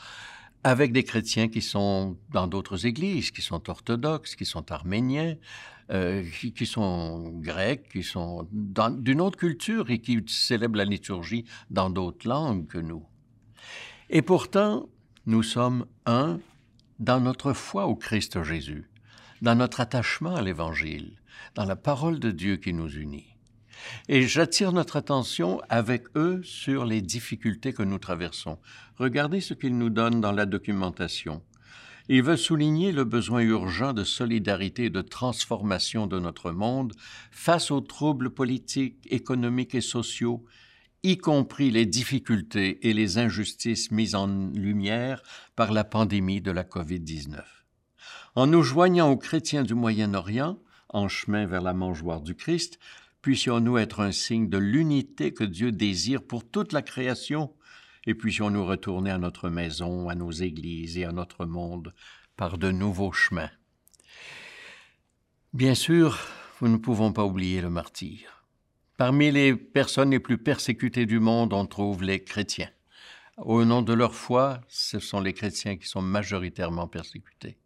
avec 0.63 0.93
des 0.93 1.05
chrétiens 1.05 1.49
qui 1.49 1.63
sont 1.63 2.17
dans 2.31 2.47
d'autres 2.47 2.87
églises, 2.87 3.31
qui 3.31 3.43
sont 3.43 3.69
orthodoxes, 3.69 4.37
qui 4.37 4.47
sont 4.47 4.73
arméniens, 4.73 5.37
euh, 5.91 6.25
qui, 6.57 6.67
sont 6.67 7.31
grecs, 7.41 7.89
qui 7.91 8.03
sont 8.03 8.49
d'une 8.51 9.21
autre 9.21 9.39
culture 9.39 9.91
et 9.91 9.99
qui 10.01 10.23
célèbrent 10.27 10.79
la 10.79 10.87
liturgie 10.87 11.45
dans 11.71 11.91
d'autres 11.91 12.27
langues 12.27 12.67
que 12.67 12.79
nous. 12.79 13.05
Et 14.09 14.23
pourtant, 14.23 14.89
nous 15.27 15.43
sommes 15.43 15.87
un 16.07 16.41
dans 16.99 17.21
notre 17.21 17.53
foi 17.53 17.87
au 17.87 17.97
Christ 17.97 18.43
Jésus, 18.43 18.89
dans 19.43 19.55
notre 19.55 19.81
attachement 19.81 20.35
à 20.35 20.43
l'Évangile, 20.43 21.19
dans 21.55 21.65
la 21.65 21.77
parole 21.77 22.19
de 22.19 22.31
Dieu 22.31 22.57
qui 22.57 22.73
nous 22.73 22.89
unit. 22.89 23.34
Et 24.09 24.23
j'attire 24.23 24.73
notre 24.73 24.97
attention 24.97 25.61
avec 25.69 26.05
eux 26.17 26.41
sur 26.43 26.85
les 26.85 27.01
difficultés 27.03 27.73
que 27.73 27.83
nous 27.83 27.99
traversons. 27.99 28.59
Regardez 28.97 29.41
ce 29.41 29.55
qu'ils 29.55 29.79
nous 29.79 29.91
donnent 29.91 30.21
dans 30.21 30.33
la 30.33 30.47
documentation. 30.47 31.43
Il 32.09 32.23
veut 32.23 32.37
souligner 32.37 32.93
le 32.93 33.05
besoin 33.05 33.41
urgent 33.41 33.95
de 33.95 34.05
solidarité 34.05 34.85
et 34.85 34.91
de 34.91 35.01
transformation 35.01 36.07
de 36.07 36.19
notre 36.19 36.51
monde 36.51 36.93
face 37.31 37.71
aux 37.71 37.81
troubles 37.81 38.31
politiques, 38.31 38.99
économiques 39.11 39.75
et 39.75 39.81
sociaux, 39.81 40.45
y 41.03 41.17
compris 41.17 41.71
les 41.71 41.87
difficultés 41.87 42.89
et 42.89 42.93
les 42.93 43.17
injustices 43.17 43.91
mises 43.91 44.15
en 44.15 44.27
lumière 44.27 45.23
par 45.57 45.73
la 45.73 45.85
pandémie 45.85 46.43
de 46.43 46.51
la 46.51 46.65
COVID-19. 46.65 47.43
En 48.35 48.47
nous 48.47 48.63
joignant 48.63 49.11
aux 49.11 49.17
chrétiens 49.17 49.63
du 49.63 49.75
Moyen-Orient, 49.75 50.59
en 50.91 51.09
chemin 51.09 51.47
vers 51.47 51.63
la 51.63 51.73
mangeoire 51.73 52.21
du 52.21 52.35
Christ, 52.35 52.79
puissions-nous 53.25 53.79
être 53.79 54.01
un 54.01 54.13
signe 54.13 54.51
de 54.51 54.59
l'unité 54.59 55.33
que 55.33 55.45
Dieu 55.45 55.73
désire 55.73 56.23
pour 56.23 56.47
toute 56.47 56.75
la 56.75 56.83
création, 56.83 57.55
et 58.05 58.15
puissions-nous 58.15 58.67
retourner 58.67 59.11
à 59.11 59.17
notre 59.17 59.49
maison, 59.49 60.11
à 60.11 60.15
nos 60.15 60.31
églises 60.31 60.99
et 60.99 61.07
à 61.07 61.13
notre 61.13 61.47
monde 61.47 61.95
par 62.37 62.59
de 62.59 62.71
nouveaux 62.71 63.13
chemins. 63.13 63.49
Bien 65.55 65.75
sûr, 65.75 66.19
nous 66.61 66.69
ne 66.69 66.77
pouvons 66.77 67.15
pas 67.15 67.25
oublier 67.25 67.63
le 67.63 67.71
martyr. 67.71 68.45
Parmi 68.99 69.31
les 69.31 69.57
personnes 69.57 70.11
les 70.11 70.21
plus 70.21 70.37
persécutées 70.37 71.07
du 71.07 71.19
monde, 71.19 71.55
on 71.55 71.65
trouve 71.65 72.03
les 72.03 72.23
chrétiens. 72.23 72.73
Au 73.39 73.65
nom 73.65 73.81
de 73.81 73.95
leur 73.95 74.15
foi, 74.15 74.61
ce 74.69 74.99
sont 74.99 75.23
les 75.23 75.33
chrétiens 75.33 75.79
qui 75.79 75.89
sont 75.89 76.03
majoritairement 76.03 76.89
persécutés. 76.89 77.57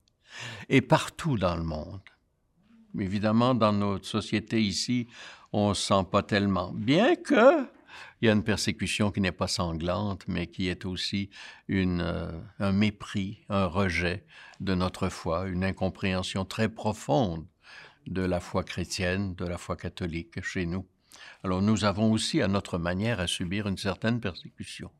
Et 0.69 0.83
partout 0.83 1.37
dans 1.37 1.57
le 1.57 1.65
monde. 1.65 1.99
Évidemment, 2.97 3.55
dans 3.55 3.73
notre 3.73 4.07
société 4.07 4.63
ici, 4.63 5.09
on 5.53 5.71
ne 5.71 5.75
sent 5.75 6.05
pas 6.11 6.23
tellement. 6.23 6.73
Bien 6.73 7.17
que 7.17 7.69
il 8.21 8.27
y 8.27 8.29
a 8.29 8.33
une 8.33 8.45
persécution 8.45 9.11
qui 9.11 9.21
n'est 9.21 9.33
pas 9.33 9.47
sanglante, 9.47 10.25
mais 10.27 10.49
qui 10.49 10.69
est 10.69 10.85
aussi 10.85 11.31
une, 11.69 12.01
euh, 12.01 12.33
un 12.59 12.73
mépris, 12.73 13.45
un 13.49 13.67
rejet 13.67 14.25
de 14.61 14.75
notre 14.75 15.09
foi, 15.09 15.47
une 15.47 15.65
incompréhension 15.65 16.45
très 16.45 16.69
profonde 16.69 17.47
de 18.07 18.23
la 18.23 18.41
foi 18.41 18.65
chrétienne, 18.65 19.35
de 19.35 19.45
la 19.45 19.59
foi 19.59 19.77
catholique 19.77 20.43
chez 20.43 20.67
nous. 20.67 20.87
Alors 21.45 21.63
nous 21.63 21.85
avons 21.85 22.13
aussi 22.13 22.43
à 22.43 22.49
notre 22.49 22.79
manière 22.79 23.21
à 23.21 23.27
subir 23.27 23.69
une 23.69 23.79
certaine 23.79 24.21
persécution 24.21 24.91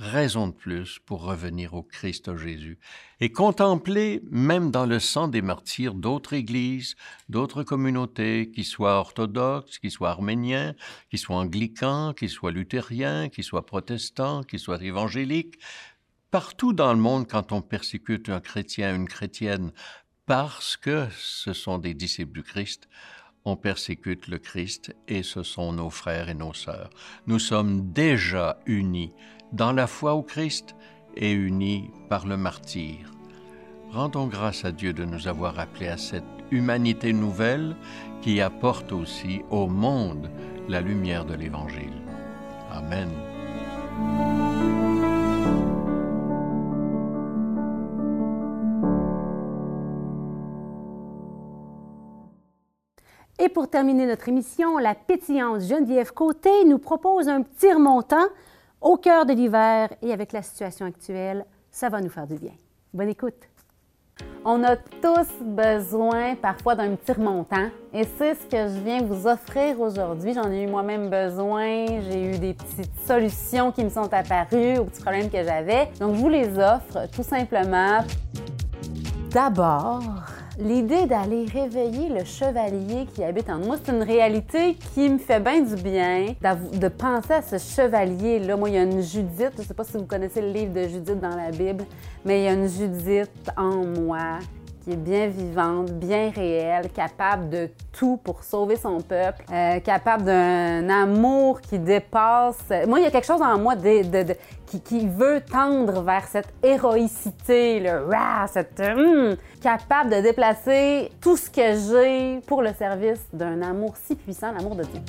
raison 0.00 0.48
de 0.48 0.54
plus 0.54 0.98
pour 1.04 1.22
revenir 1.22 1.74
au 1.74 1.82
Christ 1.82 2.34
Jésus 2.34 2.78
et 3.20 3.30
contempler, 3.30 4.22
même 4.30 4.70
dans 4.70 4.86
le 4.86 4.98
sang 4.98 5.28
des 5.28 5.42
martyrs, 5.42 5.92
d'autres 5.92 6.32
églises, 6.32 6.96
d'autres 7.28 7.62
communautés, 7.62 8.50
qui 8.50 8.64
soient 8.64 8.98
orthodoxes, 8.98 9.78
qui 9.78 9.90
soient 9.90 10.10
arméniens, 10.10 10.74
qui 11.10 11.18
soient 11.18 11.36
anglicans, 11.36 12.14
qui 12.14 12.30
soient 12.30 12.50
luthériens, 12.50 13.28
qui 13.28 13.42
soient 13.42 13.66
protestants, 13.66 14.42
qui 14.42 14.58
soient 14.58 14.82
évangéliques. 14.82 15.58
Partout 16.30 16.72
dans 16.72 16.94
le 16.94 17.00
monde, 17.00 17.28
quand 17.28 17.52
on 17.52 17.60
persécute 17.60 18.30
un 18.30 18.40
chrétien, 18.40 18.96
une 18.96 19.08
chrétienne, 19.08 19.70
parce 20.24 20.78
que 20.78 21.08
ce 21.18 21.52
sont 21.52 21.78
des 21.78 21.92
disciples 21.92 22.32
du 22.32 22.42
Christ, 22.42 22.88
on 23.44 23.56
persécute 23.56 24.28
le 24.28 24.38
Christ 24.38 24.94
et 25.08 25.22
ce 25.22 25.42
sont 25.42 25.72
nos 25.72 25.90
frères 25.90 26.28
et 26.28 26.34
nos 26.34 26.54
sœurs. 26.54 26.90
Nous 27.26 27.38
sommes 27.38 27.92
déjà 27.92 28.60
unis 28.66 29.12
dans 29.52 29.72
la 29.72 29.86
foi 29.86 30.14
au 30.14 30.22
Christ 30.22 30.74
et 31.16 31.32
unis 31.32 31.90
par 32.08 32.26
le 32.26 32.36
martyr. 32.36 33.10
Rendons 33.90 34.26
grâce 34.26 34.64
à 34.64 34.72
Dieu 34.72 34.92
de 34.92 35.04
nous 35.04 35.26
avoir 35.26 35.58
appelés 35.58 35.88
à 35.88 35.96
cette 35.96 36.24
humanité 36.50 37.12
nouvelle 37.12 37.76
qui 38.22 38.40
apporte 38.40 38.92
aussi 38.92 39.42
au 39.50 39.66
monde 39.66 40.30
la 40.68 40.80
lumière 40.80 41.24
de 41.24 41.34
l'Évangile. 41.34 41.92
Amen. 42.70 43.08
Et 53.42 53.48
pour 53.48 53.68
terminer 53.68 54.06
notre 54.06 54.28
émission, 54.28 54.76
la 54.76 54.94
pétillante 54.94 55.62
Geneviève 55.62 56.12
Côté 56.12 56.50
nous 56.66 56.78
propose 56.78 57.28
un 57.28 57.42
petit 57.42 57.72
remontant 57.72 58.26
au 58.80 58.96
cœur 58.96 59.26
de 59.26 59.32
l'hiver 59.32 59.90
et 60.02 60.12
avec 60.12 60.32
la 60.32 60.42
situation 60.42 60.86
actuelle, 60.86 61.44
ça 61.70 61.88
va 61.88 62.00
nous 62.00 62.08
faire 62.08 62.26
du 62.26 62.36
bien. 62.36 62.52
Bonne 62.92 63.08
écoute. 63.08 63.34
On 64.44 64.64
a 64.64 64.76
tous 64.76 65.28
besoin 65.42 66.34
parfois 66.34 66.74
d'un 66.74 66.94
petit 66.94 67.12
remontant 67.12 67.68
et 67.92 68.04
c'est 68.16 68.34
ce 68.34 68.46
que 68.46 68.68
je 68.68 68.80
viens 68.80 69.02
vous 69.02 69.26
offrir 69.26 69.78
aujourd'hui. 69.80 70.32
J'en 70.34 70.50
ai 70.50 70.62
eu 70.62 70.66
moi-même 70.66 71.10
besoin, 71.10 71.86
j'ai 72.02 72.24
eu 72.24 72.38
des 72.38 72.54
petites 72.54 72.98
solutions 73.06 73.70
qui 73.70 73.84
me 73.84 73.90
sont 73.90 74.12
apparues 74.12 74.78
aux 74.78 74.84
petits 74.84 75.02
problèmes 75.02 75.30
que 75.30 75.42
j'avais. 75.42 75.90
Donc 76.00 76.14
je 76.16 76.20
vous 76.20 76.28
les 76.28 76.58
offre 76.58 77.06
tout 77.14 77.22
simplement. 77.22 78.00
D'abord, 79.30 80.02
L'idée 80.62 81.06
d'aller 81.06 81.46
réveiller 81.46 82.10
le 82.10 82.22
chevalier 82.22 83.06
qui 83.14 83.24
habite 83.24 83.48
en 83.48 83.58
moi, 83.58 83.76
c'est 83.82 83.92
une 83.92 84.02
réalité 84.02 84.76
qui 84.94 85.08
me 85.08 85.16
fait 85.16 85.40
bien 85.40 85.62
du 85.62 85.74
bien 85.76 86.34
de 86.44 86.88
penser 86.88 87.32
à 87.32 87.40
ce 87.40 87.56
chevalier-là. 87.56 88.58
Moi, 88.58 88.68
il 88.68 88.74
y 88.74 88.78
a 88.78 88.82
une 88.82 89.00
Judith, 89.00 89.52
je 89.56 89.62
ne 89.62 89.66
sais 89.66 89.72
pas 89.72 89.84
si 89.84 89.96
vous 89.96 90.04
connaissez 90.04 90.42
le 90.42 90.52
livre 90.52 90.74
de 90.74 90.86
Judith 90.86 91.18
dans 91.18 91.34
la 91.34 91.50
Bible, 91.50 91.84
mais 92.26 92.40
il 92.40 92.44
y 92.44 92.48
a 92.48 92.52
une 92.52 92.68
Judith 92.68 93.50
en 93.56 93.86
moi 93.86 94.38
qui 94.82 94.92
est 94.92 94.96
bien 94.96 95.28
vivante, 95.28 95.92
bien 95.92 96.30
réelle, 96.30 96.90
capable 96.90 97.50
de 97.50 97.68
tout 97.92 98.18
pour 98.22 98.44
sauver 98.44 98.76
son 98.76 99.00
peuple, 99.00 99.44
euh, 99.52 99.80
capable 99.80 100.24
d'un 100.24 100.88
amour 100.88 101.60
qui 101.60 101.78
dépasse. 101.78 102.72
Moi, 102.86 103.00
il 103.00 103.04
y 103.04 103.06
a 103.06 103.10
quelque 103.10 103.26
chose 103.26 103.42
en 103.42 103.58
moi 103.58 103.74
qui, 103.76 105.08
veut 105.08 105.40
tendre 105.40 106.02
vers 106.02 106.26
cette 106.26 106.52
héroïcité, 106.62 107.80
le 107.80 108.08
cette, 108.52 108.80
hum, 108.80 109.36
capable 109.62 110.10
de 110.10 110.20
déplacer 110.20 111.10
tout 111.20 111.36
ce 111.36 111.50
que 111.50 111.74
j'ai 111.74 112.40
pour 112.46 112.62
le 112.62 112.72
service 112.72 113.26
d'un 113.32 113.60
amour 113.62 113.94
si 113.96 114.14
puissant, 114.14 114.52
l'amour 114.52 114.76
de 114.76 114.84
Dieu. 114.84 115.00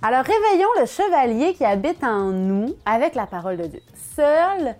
Alors 0.00 0.22
réveillons 0.22 0.68
le 0.80 0.86
chevalier 0.86 1.54
qui 1.54 1.64
habite 1.64 2.04
en 2.04 2.30
nous 2.30 2.76
avec 2.86 3.16
la 3.16 3.26
parole 3.26 3.56
de 3.56 3.66
Dieu. 3.66 3.80
Seul 4.14 4.76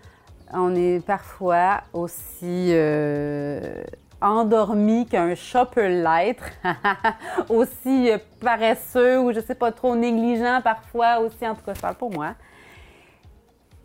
on 0.52 0.74
est 0.74 1.04
parfois 1.04 1.82
aussi 1.92 2.68
euh, 2.70 3.82
endormi 4.20 5.06
qu'un 5.06 5.34
chat 5.34 5.66
peut 5.66 5.86
l'être, 5.86 6.44
aussi 7.48 8.10
paresseux 8.40 9.20
ou 9.20 9.32
je 9.32 9.40
sais 9.40 9.54
pas 9.54 9.72
trop 9.72 9.94
négligent 9.94 10.62
parfois 10.62 11.20
aussi, 11.20 11.46
en 11.46 11.54
tout 11.54 11.64
cas 11.64 11.74
je 11.74 11.80
parle 11.80 11.96
pour 11.96 12.12
moi. 12.12 12.34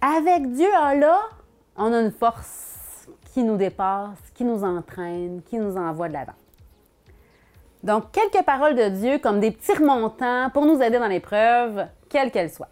Avec 0.02 0.52
Dieu 0.52 0.70
là, 0.72 1.20
on 1.78 1.94
a 1.94 2.00
une 2.00 2.12
force 2.12 3.08
qui 3.34 3.44
nous 3.44 3.58
dépasse, 3.58 4.20
qui 4.36 4.44
nous 4.44 4.64
entraîne, 4.64 5.42
qui 5.44 5.58
nous 5.58 5.76
envoie 5.78 6.08
de 6.08 6.14
l'avant. 6.14 6.34
Donc, 7.84 8.12
quelques 8.12 8.46
paroles 8.46 8.76
de 8.76 8.90
Dieu 8.90 9.18
comme 9.18 9.40
des 9.40 9.52
petits 9.52 9.74
remontants 9.74 10.50
pour 10.54 10.66
nous 10.66 10.82
aider 10.82 11.00
dans 11.00 11.08
l'épreuve, 11.08 11.88
quelle 12.10 12.32
qu'elle 12.32 12.50
soit. 12.50 12.70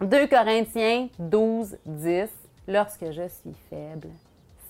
2 0.00 0.26
Corinthiens 0.26 1.08
12, 1.18 1.76
10. 1.86 2.28
Lorsque 2.68 3.10
je 3.10 3.26
suis 3.26 3.54
faible, 3.68 4.08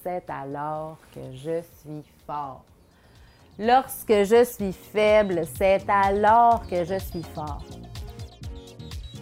c'est 0.02 0.24
alors 0.30 0.96
que 1.14 1.20
je 1.34 1.60
suis 1.60 2.02
fort. 2.26 2.64
Lorsque 3.58 4.24
je 4.24 4.44
suis 4.44 4.72
faible, 4.72 5.42
c'est 5.58 5.84
alors 5.88 6.66
que 6.68 6.84
je 6.84 6.98
suis 6.98 7.22
fort. 7.22 7.62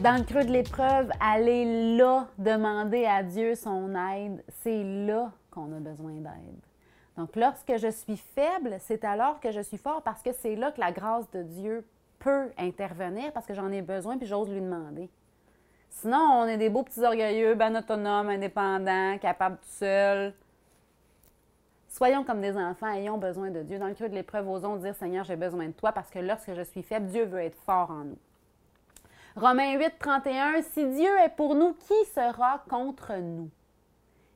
Dans 0.00 0.16
le 0.16 0.22
creux 0.22 0.44
de 0.44 0.52
l'épreuve, 0.52 1.10
allez 1.18 1.96
là 1.96 2.28
demander 2.38 3.06
à 3.06 3.24
Dieu 3.24 3.56
son 3.56 3.92
aide. 3.96 4.42
C'est 4.62 4.84
là 4.84 5.32
qu'on 5.50 5.72
a 5.72 5.80
besoin 5.80 6.12
d'aide. 6.12 6.62
Donc, 7.16 7.34
lorsque 7.34 7.76
je 7.76 7.90
suis 7.90 8.16
faible, 8.16 8.76
c'est 8.78 9.04
alors 9.04 9.40
que 9.40 9.50
je 9.50 9.60
suis 9.60 9.78
fort 9.78 10.02
parce 10.02 10.22
que 10.22 10.32
c'est 10.32 10.54
là 10.54 10.70
que 10.70 10.80
la 10.80 10.92
grâce 10.92 11.28
de 11.32 11.42
Dieu 11.42 11.84
peut 12.20 12.50
intervenir 12.56 13.32
parce 13.32 13.46
que 13.46 13.54
j'en 13.54 13.72
ai 13.72 13.82
besoin 13.82 14.16
puis 14.16 14.28
j'ose 14.28 14.48
lui 14.48 14.60
demander. 14.60 15.10
Sinon, 15.90 16.42
on 16.42 16.46
est 16.46 16.56
des 16.56 16.70
beaux 16.70 16.82
petits 16.82 17.04
orgueilleux, 17.04 17.54
ben 17.54 17.76
autonomes, 17.76 18.28
indépendants, 18.28 19.18
capables 19.18 19.56
tout 19.56 19.68
seuls. 19.68 20.32
Soyons 21.88 22.24
comme 22.24 22.40
des 22.40 22.56
enfants, 22.56 22.86
ayons 22.92 23.18
besoin 23.18 23.50
de 23.50 23.62
Dieu. 23.62 23.78
Dans 23.78 23.88
le 23.88 23.94
creux 23.94 24.08
de 24.08 24.14
l'épreuve, 24.14 24.48
osons 24.48 24.76
dire 24.76 24.94
Seigneur, 24.94 25.24
j'ai 25.24 25.36
besoin 25.36 25.66
de 25.66 25.72
toi 25.72 25.92
parce 25.92 26.08
que 26.08 26.20
lorsque 26.20 26.54
je 26.54 26.62
suis 26.62 26.82
faible, 26.82 27.06
Dieu 27.06 27.24
veut 27.24 27.40
être 27.40 27.58
fort 27.66 27.90
en 27.90 28.04
nous. 28.04 28.18
Romains 29.36 29.76
8, 29.76 29.94
31, 29.98 30.62
Si 30.62 30.86
Dieu 30.86 31.10
est 31.18 31.34
pour 31.36 31.54
nous, 31.54 31.74
qui 31.74 32.04
sera 32.14 32.62
contre 32.68 33.14
nous? 33.16 33.50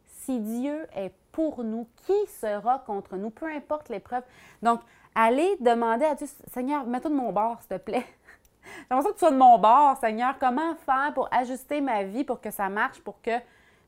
Si 0.06 0.40
Dieu 0.40 0.86
est 0.94 1.12
pour 1.32 1.62
nous, 1.62 1.86
qui 2.06 2.26
sera 2.26 2.80
contre 2.80 3.16
nous? 3.16 3.30
Peu 3.30 3.46
importe 3.46 3.88
l'épreuve. 3.88 4.24
Donc, 4.62 4.80
allez 5.14 5.56
demander 5.60 6.04
à 6.04 6.14
Dieu, 6.14 6.26
Seigneur, 6.52 6.84
mets-toi 6.86 7.10
de 7.10 7.16
mon 7.16 7.32
bord, 7.32 7.60
s'il 7.60 7.78
te 7.78 7.82
plaît. 7.82 8.06
J'aimerais 8.88 9.02
ça 9.02 9.08
que 9.10 9.14
tu 9.14 9.20
sois 9.20 9.30
de 9.30 9.36
mon 9.36 9.58
bord, 9.58 9.96
Seigneur. 9.98 10.34
Comment 10.38 10.74
faire 10.74 11.12
pour 11.14 11.28
ajuster 11.32 11.80
ma 11.80 12.04
vie 12.04 12.24
pour 12.24 12.40
que 12.40 12.50
ça 12.50 12.68
marche, 12.68 13.00
pour 13.00 13.20
que 13.22 13.32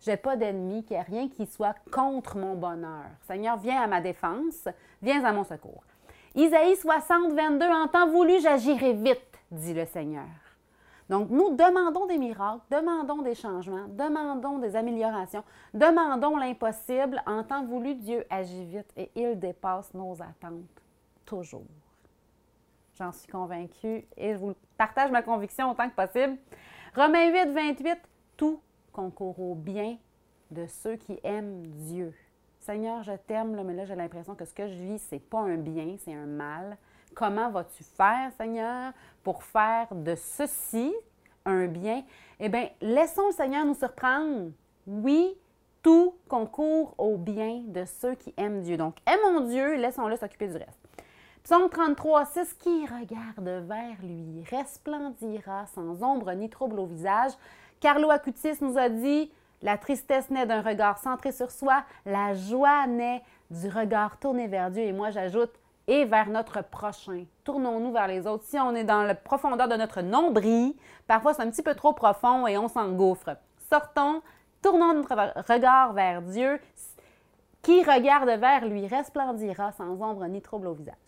j'ai 0.00 0.16
pas 0.16 0.36
d'ennemi, 0.36 0.84
qu'il 0.84 0.96
n'y 0.96 1.02
ait 1.02 1.06
rien 1.06 1.28
qui 1.28 1.46
soit 1.46 1.74
contre 1.92 2.36
mon 2.36 2.54
bonheur? 2.54 3.06
Seigneur, 3.26 3.56
viens 3.56 3.82
à 3.82 3.86
ma 3.86 4.00
défense, 4.00 4.68
viens 5.02 5.24
à 5.24 5.32
mon 5.32 5.44
secours. 5.44 5.84
Isaïe 6.34 6.76
60, 6.76 7.32
22, 7.32 7.66
en 7.66 7.88
temps 7.88 8.08
voulu, 8.08 8.40
j'agirai 8.40 8.92
vite, 8.92 9.40
dit 9.50 9.72
le 9.72 9.86
Seigneur. 9.86 10.24
Donc, 11.08 11.30
nous 11.30 11.54
demandons 11.54 12.06
des 12.06 12.18
miracles, 12.18 12.62
demandons 12.70 13.22
des 13.22 13.34
changements, 13.34 13.86
demandons 13.88 14.58
des 14.58 14.74
améliorations, 14.74 15.44
demandons 15.72 16.36
l'impossible. 16.36 17.22
En 17.26 17.44
temps 17.44 17.64
voulu, 17.64 17.94
Dieu 17.94 18.24
agit 18.28 18.64
vite 18.64 18.92
et 18.96 19.10
il 19.14 19.38
dépasse 19.38 19.94
nos 19.94 20.20
attentes, 20.20 20.82
toujours. 21.24 21.62
J'en 22.98 23.12
suis 23.12 23.28
convaincue 23.28 24.06
et 24.16 24.32
je 24.32 24.38
vous 24.38 24.54
partage 24.78 25.10
ma 25.10 25.22
conviction 25.22 25.70
autant 25.70 25.88
que 25.90 25.94
possible. 25.94 26.38
Romains 26.94 27.30
8, 27.30 27.52
28, 27.52 27.98
tout 28.36 28.60
concourt 28.90 29.38
au 29.38 29.54
bien 29.54 29.98
de 30.50 30.66
ceux 30.66 30.96
qui 30.96 31.18
aiment 31.22 31.66
Dieu. 31.66 32.14
Seigneur, 32.58 33.02
je 33.02 33.12
t'aime, 33.12 33.62
mais 33.62 33.74
là, 33.74 33.84
j'ai 33.84 33.94
l'impression 33.94 34.34
que 34.34 34.44
ce 34.46 34.54
que 34.54 34.66
je 34.66 34.74
vis, 34.74 34.98
ce 34.98 35.14
n'est 35.14 35.20
pas 35.20 35.40
un 35.40 35.56
bien, 35.56 35.96
c'est 35.98 36.14
un 36.14 36.26
mal. 36.26 36.78
Comment 37.14 37.50
vas-tu 37.50 37.84
faire, 37.84 38.32
Seigneur, 38.38 38.92
pour 39.22 39.42
faire 39.42 39.88
de 39.94 40.14
ceci 40.14 40.94
un 41.44 41.66
bien? 41.66 42.02
Eh 42.40 42.48
bien, 42.48 42.70
laissons 42.80 43.26
le 43.26 43.32
Seigneur 43.32 43.66
nous 43.66 43.74
surprendre. 43.74 44.52
Oui, 44.86 45.36
tout 45.82 46.14
concourt 46.28 46.94
au 46.96 47.18
bien 47.18 47.62
de 47.66 47.84
ceux 47.84 48.14
qui 48.14 48.32
aiment 48.36 48.62
Dieu. 48.62 48.76
Donc, 48.76 48.96
aimons 49.06 49.46
Dieu, 49.46 49.76
laissons-le 49.76 50.16
s'occuper 50.16 50.48
du 50.48 50.56
reste. 50.56 50.85
Psaume 51.46 51.68
33, 51.68 52.24
6, 52.24 52.54
qui 52.54 52.86
regarde 52.86 53.68
vers 53.68 54.02
lui 54.02 54.42
resplendira 54.50 55.66
sans 55.76 56.02
ombre 56.02 56.32
ni 56.32 56.50
trouble 56.50 56.80
au 56.80 56.86
visage. 56.86 57.30
Carlo 57.78 58.10
Acutis 58.10 58.56
nous 58.60 58.76
a 58.76 58.88
dit 58.88 59.30
La 59.62 59.78
tristesse 59.78 60.28
naît 60.28 60.46
d'un 60.46 60.60
regard 60.60 60.98
centré 60.98 61.30
sur 61.30 61.52
soi, 61.52 61.84
la 62.04 62.34
joie 62.34 62.88
naît 62.88 63.22
du 63.52 63.68
regard 63.68 64.18
tourné 64.18 64.48
vers 64.48 64.72
Dieu. 64.72 64.82
Et 64.82 64.92
moi, 64.92 65.10
j'ajoute 65.10 65.52
et 65.86 66.04
vers 66.04 66.30
notre 66.30 66.64
prochain. 66.64 67.26
Tournons-nous 67.44 67.92
vers 67.92 68.08
les 68.08 68.26
autres. 68.26 68.42
Si 68.42 68.58
on 68.58 68.74
est 68.74 68.82
dans 68.82 69.04
la 69.04 69.14
profondeur 69.14 69.68
de 69.68 69.76
notre 69.76 70.00
nombril, 70.00 70.74
parfois 71.06 71.32
c'est 71.32 71.42
un 71.42 71.50
petit 71.52 71.62
peu 71.62 71.76
trop 71.76 71.92
profond 71.92 72.48
et 72.48 72.58
on 72.58 72.66
s'engouffre. 72.66 73.36
Sortons, 73.70 74.20
tournons 74.62 74.94
notre 74.94 75.14
regard 75.48 75.92
vers 75.92 76.22
Dieu. 76.22 76.58
Qui 77.62 77.84
regarde 77.84 78.30
vers 78.30 78.66
lui 78.66 78.88
resplendira 78.88 79.70
sans 79.70 79.92
ombre 80.02 80.26
ni 80.26 80.42
trouble 80.42 80.66
au 80.66 80.74
visage. 80.74 81.05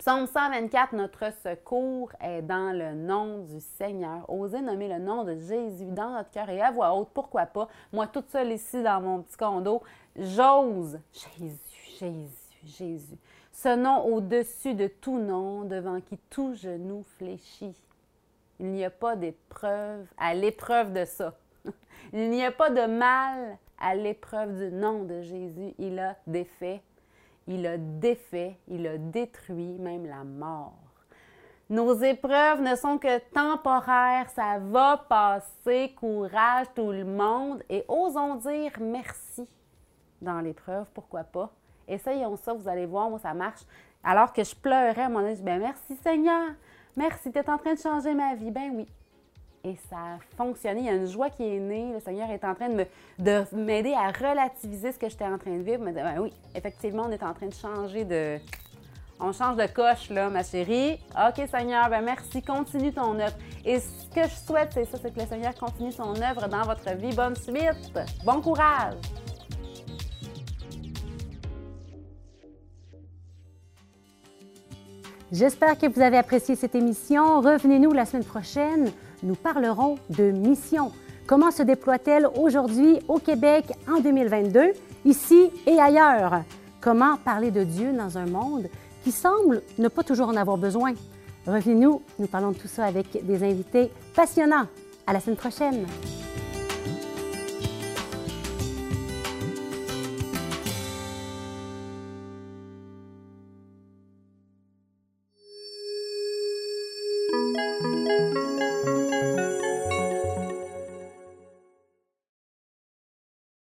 Psaume 0.00 0.26
124, 0.26 0.94
notre 0.94 1.30
secours 1.42 2.10
est 2.22 2.40
dans 2.40 2.74
le 2.74 2.94
nom 2.94 3.40
du 3.40 3.60
Seigneur. 3.60 4.24
Osez 4.30 4.62
nommer 4.62 4.88
le 4.88 4.98
nom 4.98 5.24
de 5.24 5.36
Jésus 5.36 5.90
dans 5.90 6.12
notre 6.12 6.30
cœur 6.30 6.48
et 6.48 6.62
à 6.62 6.70
voix 6.70 6.94
haute, 6.94 7.10
pourquoi 7.12 7.44
pas? 7.44 7.68
Moi, 7.92 8.06
toute 8.06 8.30
seule 8.30 8.50
ici 8.50 8.82
dans 8.82 9.02
mon 9.02 9.20
petit 9.20 9.36
condo, 9.36 9.82
j'ose 10.16 10.98
Jésus, 11.12 11.98
Jésus, 11.98 12.56
Jésus. 12.64 13.18
Ce 13.52 13.76
nom 13.76 14.06
au-dessus 14.06 14.72
de 14.72 14.86
tout 14.86 15.18
nom, 15.18 15.64
devant 15.64 16.00
qui 16.00 16.16
tout 16.30 16.54
genou 16.54 17.04
fléchit. 17.18 17.76
Il 18.58 18.68
n'y 18.68 18.86
a 18.86 18.90
pas 18.90 19.16
d'épreuve 19.16 20.06
à 20.16 20.32
l'épreuve 20.32 20.94
de 20.94 21.04
ça. 21.04 21.34
Il 22.14 22.30
n'y 22.30 22.42
a 22.42 22.52
pas 22.52 22.70
de 22.70 22.86
mal 22.86 23.58
à 23.78 23.94
l'épreuve 23.94 24.56
du 24.56 24.74
nom 24.74 25.04
de 25.04 25.20
Jésus. 25.20 25.74
Il 25.78 25.98
a 25.98 26.16
défait 26.26 26.80
il 27.50 27.66
a 27.66 27.76
défait, 27.76 28.56
il 28.68 28.86
a 28.86 28.96
détruit 28.96 29.76
même 29.78 30.06
la 30.06 30.22
mort. 30.22 30.78
Nos 31.68 31.94
épreuves 31.94 32.62
ne 32.62 32.76
sont 32.76 32.96
que 32.96 33.18
temporaires, 33.32 34.30
ça 34.30 34.58
va 34.58 35.04
passer, 35.08 35.92
courage 35.96 36.66
tout 36.74 36.90
le 36.90 37.04
monde 37.04 37.62
et 37.68 37.84
osons 37.88 38.36
dire 38.36 38.72
merci 38.80 39.48
dans 40.22 40.40
l'épreuve, 40.40 40.86
pourquoi 40.94 41.24
pas? 41.24 41.50
Essayons 41.88 42.36
ça, 42.36 42.52
vous 42.52 42.68
allez 42.68 42.86
voir, 42.86 43.10
moi 43.10 43.18
ça 43.18 43.34
marche. 43.34 43.62
Alors 44.02 44.32
que 44.32 44.44
je 44.44 44.54
pleurais, 44.54 45.08
mon 45.08 45.34
je 45.34 45.42
ben 45.42 45.60
merci 45.60 45.96
Seigneur, 46.02 46.50
merci, 46.96 47.32
tu 47.32 47.38
es 47.38 47.50
en 47.50 47.58
train 47.58 47.74
de 47.74 47.80
changer 47.80 48.14
ma 48.14 48.34
vie. 48.34 48.50
Ben 48.50 48.70
oui, 48.74 48.86
et 49.64 49.76
ça 49.88 49.96
a 49.96 50.18
fonctionné. 50.36 50.80
Il 50.80 50.86
y 50.86 50.88
a 50.88 50.94
une 50.94 51.06
joie 51.06 51.30
qui 51.30 51.42
est 51.42 51.58
née. 51.58 51.92
Le 51.92 52.00
Seigneur 52.00 52.30
est 52.30 52.44
en 52.44 52.54
train 52.54 52.68
de, 52.68 52.86
m'aider 53.54 53.92
à 53.92 54.10
relativiser 54.10 54.92
ce 54.92 54.98
que 54.98 55.08
j'étais 55.08 55.24
en 55.24 55.38
train 55.38 55.56
de 55.56 55.62
vivre. 55.62 55.82
Mais 55.84 55.92
ben 55.92 56.18
oui, 56.18 56.32
effectivement, 56.54 57.04
on 57.06 57.10
est 57.10 57.22
en 57.22 57.34
train 57.34 57.48
de 57.48 57.54
changer 57.54 58.04
de. 58.04 58.38
On 59.22 59.32
change 59.32 59.56
de 59.56 59.66
coche, 59.66 60.08
là, 60.08 60.30
ma 60.30 60.42
chérie. 60.42 60.98
OK, 61.14 61.46
Seigneur, 61.46 61.90
ben 61.90 62.00
merci. 62.00 62.40
Continue 62.40 62.90
ton 62.90 63.18
œuvre. 63.18 63.36
Et 63.66 63.78
ce 63.78 64.08
que 64.14 64.22
je 64.22 64.34
souhaite, 64.34 64.70
c'est 64.72 64.86
ça, 64.86 64.96
c'est 65.02 65.14
que 65.14 65.20
le 65.20 65.26
Seigneur 65.26 65.54
continue 65.54 65.92
son 65.92 66.14
œuvre 66.22 66.48
dans 66.48 66.62
votre 66.62 66.96
vie. 66.96 67.14
Bonne 67.14 67.36
suite. 67.36 67.92
Bon 68.24 68.40
courage. 68.40 68.94
J'espère 75.30 75.78
que 75.78 75.86
vous 75.86 76.00
avez 76.00 76.16
apprécié 76.16 76.56
cette 76.56 76.74
émission. 76.74 77.40
Revenez-nous 77.40 77.92
la 77.92 78.04
semaine 78.04 78.24
prochaine 78.24 78.90
nous 79.22 79.34
parlerons 79.34 79.96
de 80.08 80.30
mission. 80.30 80.92
Comment 81.26 81.50
se 81.50 81.62
déploie-t-elle 81.62 82.28
aujourd'hui 82.38 82.98
au 83.08 83.18
Québec 83.18 83.64
en 83.88 84.00
2022, 84.00 84.72
ici 85.04 85.50
et 85.66 85.78
ailleurs? 85.78 86.42
Comment 86.80 87.16
parler 87.16 87.50
de 87.50 87.62
Dieu 87.62 87.92
dans 87.92 88.18
un 88.18 88.26
monde 88.26 88.68
qui 89.04 89.12
semble 89.12 89.62
ne 89.78 89.88
pas 89.88 90.02
toujours 90.02 90.28
en 90.28 90.36
avoir 90.36 90.56
besoin? 90.56 90.94
Revenez-nous, 91.46 92.02
nous 92.18 92.26
parlons 92.26 92.50
de 92.50 92.56
tout 92.56 92.68
ça 92.68 92.84
avec 92.84 93.24
des 93.24 93.42
invités 93.44 93.90
passionnants. 94.14 94.66
À 95.06 95.12
la 95.12 95.20
semaine 95.20 95.36
prochaine! 95.36 95.86